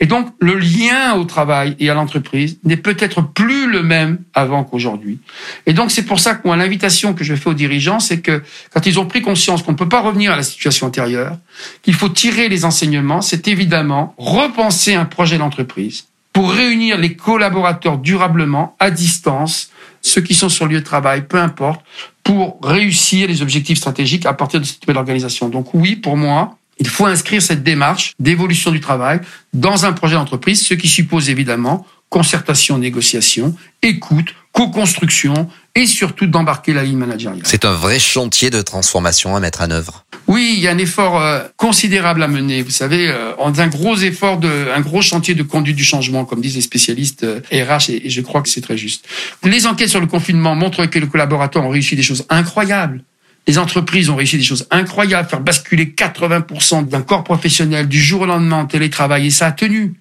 Et 0.00 0.06
donc, 0.06 0.34
le 0.40 0.54
lien 0.54 1.14
au 1.14 1.24
travail 1.24 1.76
et 1.78 1.88
à 1.88 1.94
l'entreprise 1.94 2.58
n'est 2.64 2.76
peut-être 2.76 3.22
plus 3.22 3.70
le 3.70 3.82
même 3.82 4.18
avant 4.34 4.64
qu'aujourd'hui. 4.64 5.20
Et 5.66 5.72
donc, 5.72 5.90
c'est 5.90 6.04
pour 6.04 6.18
ça 6.18 6.34
que 6.34 6.46
moi, 6.46 6.56
l'invitation 6.56 7.14
que 7.14 7.22
je 7.22 7.34
fais 7.34 7.50
aux 7.50 7.54
dirigeants, 7.54 8.00
c'est 8.00 8.20
que 8.20 8.42
quand 8.72 8.86
ils 8.86 8.98
ont 8.98 9.06
pris 9.06 9.22
conscience 9.22 9.62
qu'on 9.62 9.72
ne 9.72 9.76
peut 9.76 9.88
pas 9.88 10.00
revenir 10.00 10.32
à 10.32 10.36
la 10.36 10.42
situation 10.42 10.88
antérieure, 10.88 11.36
qu'il 11.82 11.94
faut 11.94 12.08
tirer 12.08 12.48
les 12.48 12.64
enseignements, 12.64 13.20
c'est 13.20 13.46
évidemment 13.46 14.14
repenser 14.18 14.94
un 14.94 15.04
projet 15.04 15.38
d'entreprise 15.38 16.06
pour 16.32 16.52
réunir 16.52 16.98
les 16.98 17.14
collaborateurs 17.14 17.98
durablement 17.98 18.76
à 18.78 18.90
distance, 18.90 19.70
ceux 20.02 20.20
qui 20.20 20.34
sont 20.34 20.48
sur 20.48 20.66
le 20.66 20.74
lieu 20.74 20.80
de 20.80 20.84
travail, 20.84 21.26
peu 21.26 21.38
importe, 21.38 21.80
pour 22.22 22.58
réussir 22.62 23.28
les 23.28 23.42
objectifs 23.42 23.78
stratégiques 23.78 24.26
à 24.26 24.34
partir 24.34 24.60
de 24.60 24.64
cette 24.64 24.82
nouvelle 24.82 24.98
organisation. 24.98 25.48
Donc 25.48 25.72
oui, 25.74 25.96
pour 25.96 26.16
moi, 26.16 26.56
il 26.78 26.86
faut 26.86 27.06
inscrire 27.06 27.42
cette 27.42 27.62
démarche 27.62 28.12
d'évolution 28.18 28.70
du 28.70 28.80
travail 28.80 29.20
dans 29.52 29.84
un 29.84 29.92
projet 29.92 30.14
d'entreprise, 30.14 30.64
ce 30.64 30.74
qui 30.74 30.88
suppose 30.88 31.30
évidemment 31.30 31.86
concertation, 32.10 32.78
négociation, 32.78 33.54
écoute, 33.82 34.34
co-construction 34.52 35.48
et 35.78 35.86
surtout 35.86 36.26
d'embarquer 36.26 36.72
la 36.72 36.82
ligne 36.82 36.98
managériale. 36.98 37.42
C'est 37.44 37.64
un 37.64 37.72
vrai 37.72 38.00
chantier 38.00 38.50
de 38.50 38.60
transformation 38.62 39.36
à 39.36 39.40
mettre 39.40 39.60
en 39.62 39.70
œuvre. 39.70 40.04
Oui, 40.26 40.54
il 40.56 40.60
y 40.60 40.66
a 40.66 40.72
un 40.72 40.78
effort 40.78 41.22
euh, 41.22 41.44
considérable 41.56 42.22
à 42.22 42.28
mener. 42.28 42.62
Vous 42.62 42.70
savez, 42.70 43.08
euh, 43.08 43.32
un 43.38 43.68
gros 43.68 43.96
effort 43.96 44.38
de, 44.38 44.68
un 44.74 44.80
gros 44.80 45.02
chantier 45.02 45.34
de 45.34 45.42
conduite 45.44 45.76
du 45.76 45.84
changement, 45.84 46.24
comme 46.24 46.40
disent 46.40 46.56
les 46.56 46.62
spécialistes 46.62 47.22
euh, 47.22 47.40
RH, 47.52 47.90
et, 47.90 48.06
et 48.06 48.10
je 48.10 48.20
crois 48.20 48.42
que 48.42 48.48
c'est 48.48 48.60
très 48.60 48.76
juste. 48.76 49.06
Les 49.44 49.66
enquêtes 49.66 49.88
sur 49.88 50.00
le 50.00 50.08
confinement 50.08 50.56
montrent 50.56 50.86
que 50.86 50.98
les 50.98 51.06
collaborateurs 51.06 51.64
ont 51.64 51.70
réussi 51.70 51.94
des 51.94 52.02
choses 52.02 52.26
incroyables. 52.28 53.04
Les 53.48 53.58
entreprises 53.58 54.10
ont 54.10 54.16
réussi 54.16 54.36
des 54.36 54.44
choses 54.44 54.66
incroyables, 54.70 55.26
faire 55.26 55.40
basculer 55.40 55.86
80% 55.86 56.86
d'un 56.86 57.00
corps 57.00 57.24
professionnel 57.24 57.88
du 57.88 57.98
jour 58.00 58.20
au 58.20 58.26
lendemain 58.26 58.58
en 58.58 58.66
télétravail, 58.66 59.26
et 59.26 59.30
ça 59.30 59.46
a 59.46 59.52
tenu. 59.52 59.94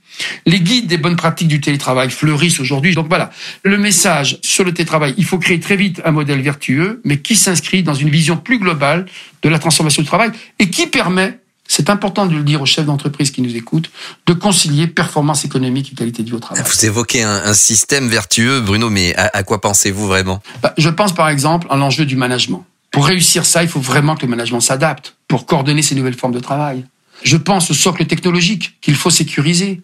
Les 0.46 0.60
guides 0.60 0.88
des 0.88 0.98
bonnes 0.98 1.16
pratiques 1.16 1.48
du 1.48 1.62
télétravail 1.62 2.10
fleurissent 2.10 2.60
aujourd'hui. 2.60 2.94
Donc 2.94 3.08
voilà, 3.08 3.32
le 3.64 3.78
message 3.78 4.38
sur 4.44 4.66
le 4.66 4.74
télétravail, 4.74 5.14
il 5.18 5.24
faut 5.24 5.38
créer 5.38 5.62
très 5.62 5.78
vite 5.78 6.02
un 6.04 6.12
modèle 6.12 6.42
vertueux, 6.42 7.02
mais 7.06 7.20
qui 7.20 7.38
s'inscrit 7.38 7.84
dans 7.84 7.94
une 7.94 8.10
vision 8.10 8.36
plus 8.36 8.60
globale 8.60 9.06
de 9.44 9.50
la 9.50 9.60
transformation 9.60 10.02
du 10.02 10.08
travail 10.08 10.32
et 10.60 10.70
qui 10.70 10.88
permet 10.88 11.40
c'est 11.70 11.90
important 11.90 12.26
de 12.26 12.34
le 12.34 12.44
dire 12.44 12.62
aux 12.62 12.66
chefs 12.66 12.86
d'entreprise 12.86 13.32
qui 13.32 13.42
nous 13.42 13.56
écoutent, 13.56 13.92
de 14.26 14.32
concilier 14.32 14.88
performance 14.88 15.44
économique 15.44 15.92
et 15.92 15.96
qualité 15.96 16.24
de 16.24 16.30
vie 16.30 16.36
au 16.36 16.40
travail. 16.40 16.64
Vous 16.66 16.86
évoquez 16.86 17.24
un, 17.24 17.44
un 17.44 17.54
système 17.54 18.08
vertueux, 18.08 18.62
Bruno, 18.62 18.90
mais 18.90 19.14
à, 19.16 19.30
à 19.34 19.44
quoi 19.44 19.60
pensez-vous 19.60 20.08
vraiment? 20.08 20.42
Bah, 20.64 20.74
Je 20.78 20.90
pense 20.90 21.14
par 21.14 21.28
exemple 21.28 21.68
à 21.70 21.76
l'enjeu 21.76 22.06
du 22.06 22.16
management. 22.16 22.66
Pour 22.98 23.06
réussir 23.06 23.46
ça, 23.46 23.62
il 23.62 23.70
faut 23.70 23.80
vraiment 23.80 24.16
que 24.16 24.24
le 24.24 24.28
management 24.32 24.60
s'adapte 24.60 25.18
pour 25.28 25.46
coordonner 25.46 25.84
ces 25.84 25.94
nouvelles 25.94 26.16
formes 26.16 26.34
de 26.34 26.40
travail. 26.40 26.84
Je 27.22 27.38
pense 27.38 27.70
au 27.70 27.76
socle 27.76 28.08
technologique 28.08 28.76
qu'il 28.82 28.96
faut 28.96 29.12
sécuriser. 29.12 29.84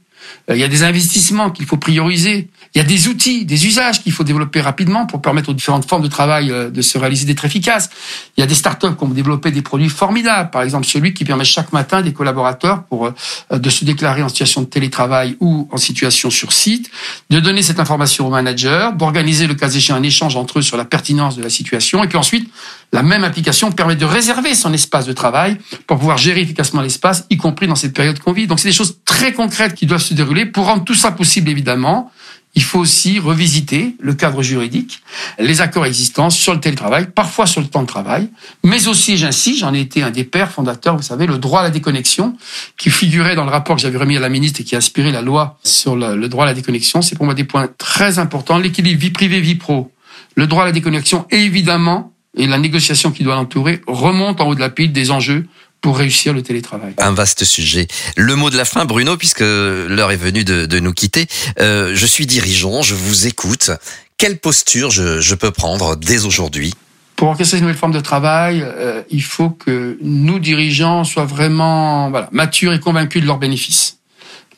Euh, 0.50 0.56
il 0.56 0.60
y 0.60 0.64
a 0.64 0.68
des 0.68 0.84
investissements 0.84 1.50
qu'il 1.50 1.66
faut 1.66 1.78
prioriser. 1.78 2.50
Il 2.76 2.80
y 2.80 2.82
a 2.82 2.84
des 2.84 3.08
outils, 3.08 3.46
des 3.46 3.66
usages 3.66 4.02
qu'il 4.02 4.12
faut 4.12 4.24
développer 4.24 4.62
rapidement 4.62 5.06
pour 5.06 5.22
permettre 5.22 5.50
aux 5.50 5.54
différentes 5.54 5.88
formes 5.88 6.02
de 6.02 6.08
travail 6.08 6.52
euh, 6.52 6.70
de 6.70 6.82
se 6.82 6.98
réaliser 6.98 7.26
d'être 7.26 7.46
efficaces. 7.46 7.90
Il 8.38 8.42
y 8.42 8.44
a 8.44 8.48
des 8.48 8.56
startups 8.56 8.96
qui 8.98 9.04
ont 9.04 9.10
développé 9.10 9.52
des 9.52 9.62
produits 9.62 9.90
formidables. 9.90 10.50
Par 10.50 10.64
exemple, 10.64 10.86
celui 10.86 11.14
qui 11.14 11.26
permet 11.26 11.46
chaque 11.46 11.72
matin 11.72 12.02
des 12.02 12.14
collaborateurs 12.14 12.84
pour 12.86 13.08
euh, 13.08 13.14
de 13.58 13.70
se 13.70 13.86
déclarer 13.86 14.24
en 14.24 14.30
situation 14.30 14.62
de 14.62 14.68
télétravail 14.68 15.38
ou 15.40 15.68
en 15.72 15.78
situation 15.78 16.30
sur 16.30 16.52
site, 16.52 16.90
de 17.30 17.40
donner 17.40 17.62
cette 17.62 17.80
information 17.80 18.28
au 18.28 18.30
manager, 18.30 18.94
d'organiser 18.94 19.48
le 19.48 19.56
cas 19.56 19.70
échéant 19.70 19.96
un 19.96 20.04
échange 20.04 20.36
entre 20.36 20.60
eux 20.60 20.62
sur 20.62 20.78
la 20.78 20.86
pertinence 20.86 21.36
de 21.36 21.44
la 21.44 21.50
situation, 21.50 22.04
et 22.04 22.08
puis 22.08 22.18
ensuite, 22.18 22.50
la 22.94 23.02
même 23.02 23.24
application 23.24 23.72
permet 23.72 23.96
de 23.96 24.06
réserver 24.06 24.54
son 24.54 24.72
espace 24.72 25.08
de 25.08 25.14
travail 25.14 25.58
pour 25.88 25.98
pouvoir 25.98 26.18
gérer 26.18 26.42
efficacement 26.42 26.82
l'espace, 26.82 27.26
y 27.32 27.38
compris 27.38 27.68
dans 27.68 27.76
cette 27.76 27.94
période 27.94 28.20
qu'on 28.20 28.34
vit. 28.34 28.46
Donc, 28.46 28.60
c'est 28.60 28.70
des 28.70 28.74
choses 28.74 29.00
très 29.04 29.34
concrètes 29.34 29.74
qui 29.74 29.88
doivent 29.88 30.02
se 30.02 30.13
Pour 30.52 30.66
rendre 30.66 30.84
tout 30.84 30.96
ça 30.96 31.12
possible, 31.12 31.50
évidemment, 31.50 32.12
il 32.56 32.64
faut 32.64 32.80
aussi 32.80 33.20
revisiter 33.20 33.96
le 34.00 34.14
cadre 34.14 34.44
juridique, 34.44 35.02
les 35.40 35.62
accords 35.62 35.86
existants 35.86 36.30
sur 36.30 36.54
le 36.54 36.60
télétravail, 36.60 37.08
parfois 37.14 37.48
sur 37.48 37.62
le 37.62 37.68
temps 37.68 37.82
de 37.82 37.88
travail, 37.88 38.30
mais 38.64 38.88
aussi, 38.88 39.18
j'insiste, 39.18 39.60
j'en 39.60 39.74
ai 39.74 39.80
été 39.80 40.04
un 40.04 40.12
des 40.12 40.24
pères 40.24 40.52
fondateurs, 40.52 40.96
vous 40.96 41.02
savez, 41.02 41.26
le 41.26 41.40
droit 41.40 41.62
à 41.62 41.64
la 41.64 41.70
déconnexion, 41.72 42.38
qui 42.78 42.92
figurait 42.92 43.36
dans 43.36 43.46
le 43.46 43.50
rapport 43.50 43.76
que 43.76 43.82
j'avais 43.82 43.98
remis 43.98 44.18
à 44.18 44.20
la 44.20 44.30
ministre 44.30 44.62
et 44.62 44.64
qui 44.64 44.76
a 44.76 44.78
inspiré 44.78 45.12
la 45.12 45.22
loi 45.22 45.58
sur 45.64 45.96
le, 45.96 46.28
droit 46.28 46.44
à 46.44 46.48
la 46.48 46.54
déconnexion. 46.54 47.02
C'est 47.02 47.16
pour 47.16 47.26
moi 47.26 47.34
des 47.34 47.44
points 47.44 47.70
très 47.78 48.20
importants. 48.20 48.60
L'équilibre 48.60 49.02
vie 49.02 49.10
privée, 49.10 49.42
vie 49.42 49.56
pro, 49.56 49.92
le 50.36 50.46
droit 50.46 50.64
à 50.64 50.66
la 50.68 50.72
déconnexion, 50.72 51.26
évidemment, 51.32 52.14
et 52.38 52.46
la 52.46 52.60
négociation 52.60 53.12
qui 53.12 53.24
doit 53.24 53.36
l'entourer, 53.36 53.82
remonte 53.88 54.42
en 54.42 54.48
haut 54.48 54.56
de 54.56 54.60
la 54.60 54.70
pile 54.70 54.92
des 54.92 55.10
enjeux 55.10 55.48
pour 55.84 55.98
réussir 55.98 56.34
le 56.34 56.42
télétravail. 56.42 56.94
Un 56.98 57.12
vaste 57.12 57.44
sujet. 57.44 57.88
Le 58.16 58.36
mot 58.36 58.50
de 58.50 58.56
la 58.56 58.64
fin, 58.64 58.86
Bruno, 58.86 59.18
puisque 59.18 59.42
l'heure 59.42 60.12
est 60.12 60.18
venue 60.18 60.46
de, 60.46 60.66
de 60.66 60.80
nous 60.80 60.94
quitter. 60.94 61.28
Euh, 61.60 61.92
je 61.94 62.06
suis 62.06 62.26
dirigeant, 62.26 62.82
je 62.82 62.96
vous 62.96 63.28
écoute. 63.28 63.70
Quelle 64.18 64.40
posture 64.40 64.92
je, 64.92 65.20
je 65.20 65.36
peux 65.36 65.52
prendre 65.52 65.98
dès 65.98 66.24
aujourd'hui? 66.24 66.74
Pour 67.18 67.28
orchestrer 67.28 67.58
une 67.58 67.66
nouvelle 67.66 67.78
forme 67.78 67.92
de 67.92 68.00
travail, 68.00 68.64
euh, 68.66 69.04
il 69.10 69.22
faut 69.22 69.50
que 69.50 69.98
nous 70.02 70.40
dirigeants 70.40 71.04
soient 71.04 71.26
vraiment 71.26 72.10
voilà, 72.10 72.30
matures 72.32 72.74
et 72.74 72.80
convaincus 72.80 73.22
de 73.22 73.28
leurs 73.28 73.38
bénéfices. 73.38 73.98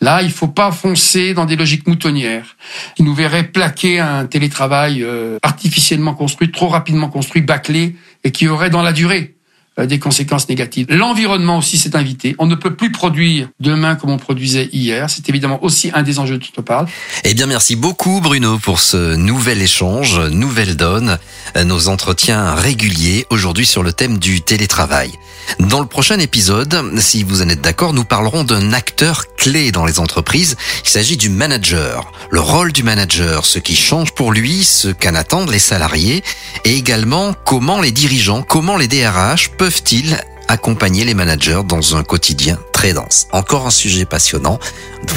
Là, 0.02 0.22
il 0.22 0.32
faut 0.32 0.48
pas 0.48 0.72
foncer 0.72 1.34
dans 1.34 1.46
des 1.46 1.56
logiques 1.56 1.88
moutonnières 1.88 2.56
qui 2.96 3.02
nous 3.02 3.16
verraient 3.16 3.48
plaquer 3.48 4.00
un 4.00 4.28
télétravail 4.28 5.02
euh, 5.02 5.40
artificiellement 5.42 6.14
construit, 6.14 6.52
trop 6.52 6.68
rapidement 6.68 7.10
construit, 7.10 7.42
bâclé, 7.42 7.96
et 8.24 8.32
qui 8.32 8.48
aurait 8.48 8.70
dans 8.70 8.84
la 8.84 8.94
durée 8.94 9.35
des 9.78 10.00
conséquences 10.00 10.48
négatives. 10.48 10.88
L'environnement 10.90 11.58
aussi 11.58 11.78
s'est 11.78 11.96
invité. 11.96 12.36
On 12.40 12.46
ne 12.46 12.56
peut 12.56 12.76
plus 12.76 12.92
produire 12.92 13.50
demain 13.60 13.96
comme 13.96 14.10
on 14.10 14.18
produisait 14.18 14.70
hier. 14.72 15.10
C'est 15.10 15.28
évidemment 15.30 15.62
aussi 15.64 15.92
un 15.94 16.04
des 16.04 16.20
enjeux 16.20 16.38
dont 16.38 16.46
on 16.58 16.62
parle. 16.62 16.88
Eh 17.24 17.34
bien, 17.34 17.46
merci 17.46 17.76
beaucoup 17.76 18.22
Bruno 18.22 18.58
pour 18.58 18.80
ce 18.80 19.16
nouvel 19.16 19.62
échange, 19.62 20.20
nouvelle 20.20 20.78
donne, 20.78 21.18
euh, 21.58 21.64
nos 21.64 21.90
entretiens 21.90 22.54
réguliers 22.54 23.26
aujourd'hui 23.30 23.66
sur 23.66 23.84
le 23.84 23.92
thème 23.92 24.18
du 24.18 24.42
télétravail. 24.42 25.12
Dans 25.60 25.80
le 25.80 25.86
prochain 25.86 26.18
épisode, 26.20 26.92
si 26.98 27.24
vous 27.24 27.42
en 27.42 27.50
êtes 27.50 27.62
d'accord, 27.62 27.94
nous 27.94 28.06
parlerons 28.06 28.44
d'un 28.44 28.74
acteur 28.74 29.26
clé 29.36 29.72
dans 29.72 29.86
les 29.86 30.00
entreprises. 30.00 30.56
Il 30.84 30.90
s'agit 30.90 31.18
du 31.18 31.30
manager. 31.30 32.12
Le 32.32 32.40
rôle 32.40 32.72
du 32.72 32.84
manager, 32.84 33.46
ce 33.46 33.60
qui 33.60 33.76
change 33.76 34.14
pour 34.14 34.32
lui, 34.32 34.64
ce 34.64 34.88
qu'en 34.88 35.16
attendent 35.16 35.52
les 35.52 35.60
salariés, 35.60 36.24
et 36.64 36.76
également 36.76 37.36
comment 37.46 37.82
les 37.82 37.92
dirigeants, 37.92 38.42
comment 38.42 38.78
les 38.78 38.88
DRH 38.88 39.50
peuvent 39.58 39.76
peuvent-ils 39.76 40.18
accompagner 40.48 41.06
les 41.06 41.16
managers 41.16 41.62
dans 41.66 41.96
un 41.98 42.04
quotidien 42.04 42.60
très 42.72 42.94
dense. 42.94 43.28
Encore 43.32 43.66
un 43.66 43.72
sujet 43.72 44.06
passionnant 44.06 44.60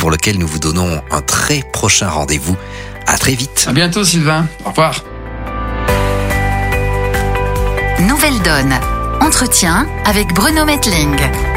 pour 0.01 0.11
lequel 0.11 0.39
nous 0.39 0.49
vous 0.49 0.59
donnons 0.59 1.03
un 1.11 1.21
très 1.21 1.63
prochain 1.73 2.09
rendez-vous. 2.09 2.57
À 3.07 3.19
très 3.19 3.35
vite. 3.35 3.67
À 3.69 3.73
bientôt 3.73 4.05
Sylvain. 4.05 4.47
Au 4.65 4.71
revoir. 4.71 5.05
Nouvelle 8.01 8.41
Donne. 8.43 8.98
Entretien 9.21 9.87
avec 10.05 10.33
Bruno 10.33 10.65
Metling. 10.65 11.48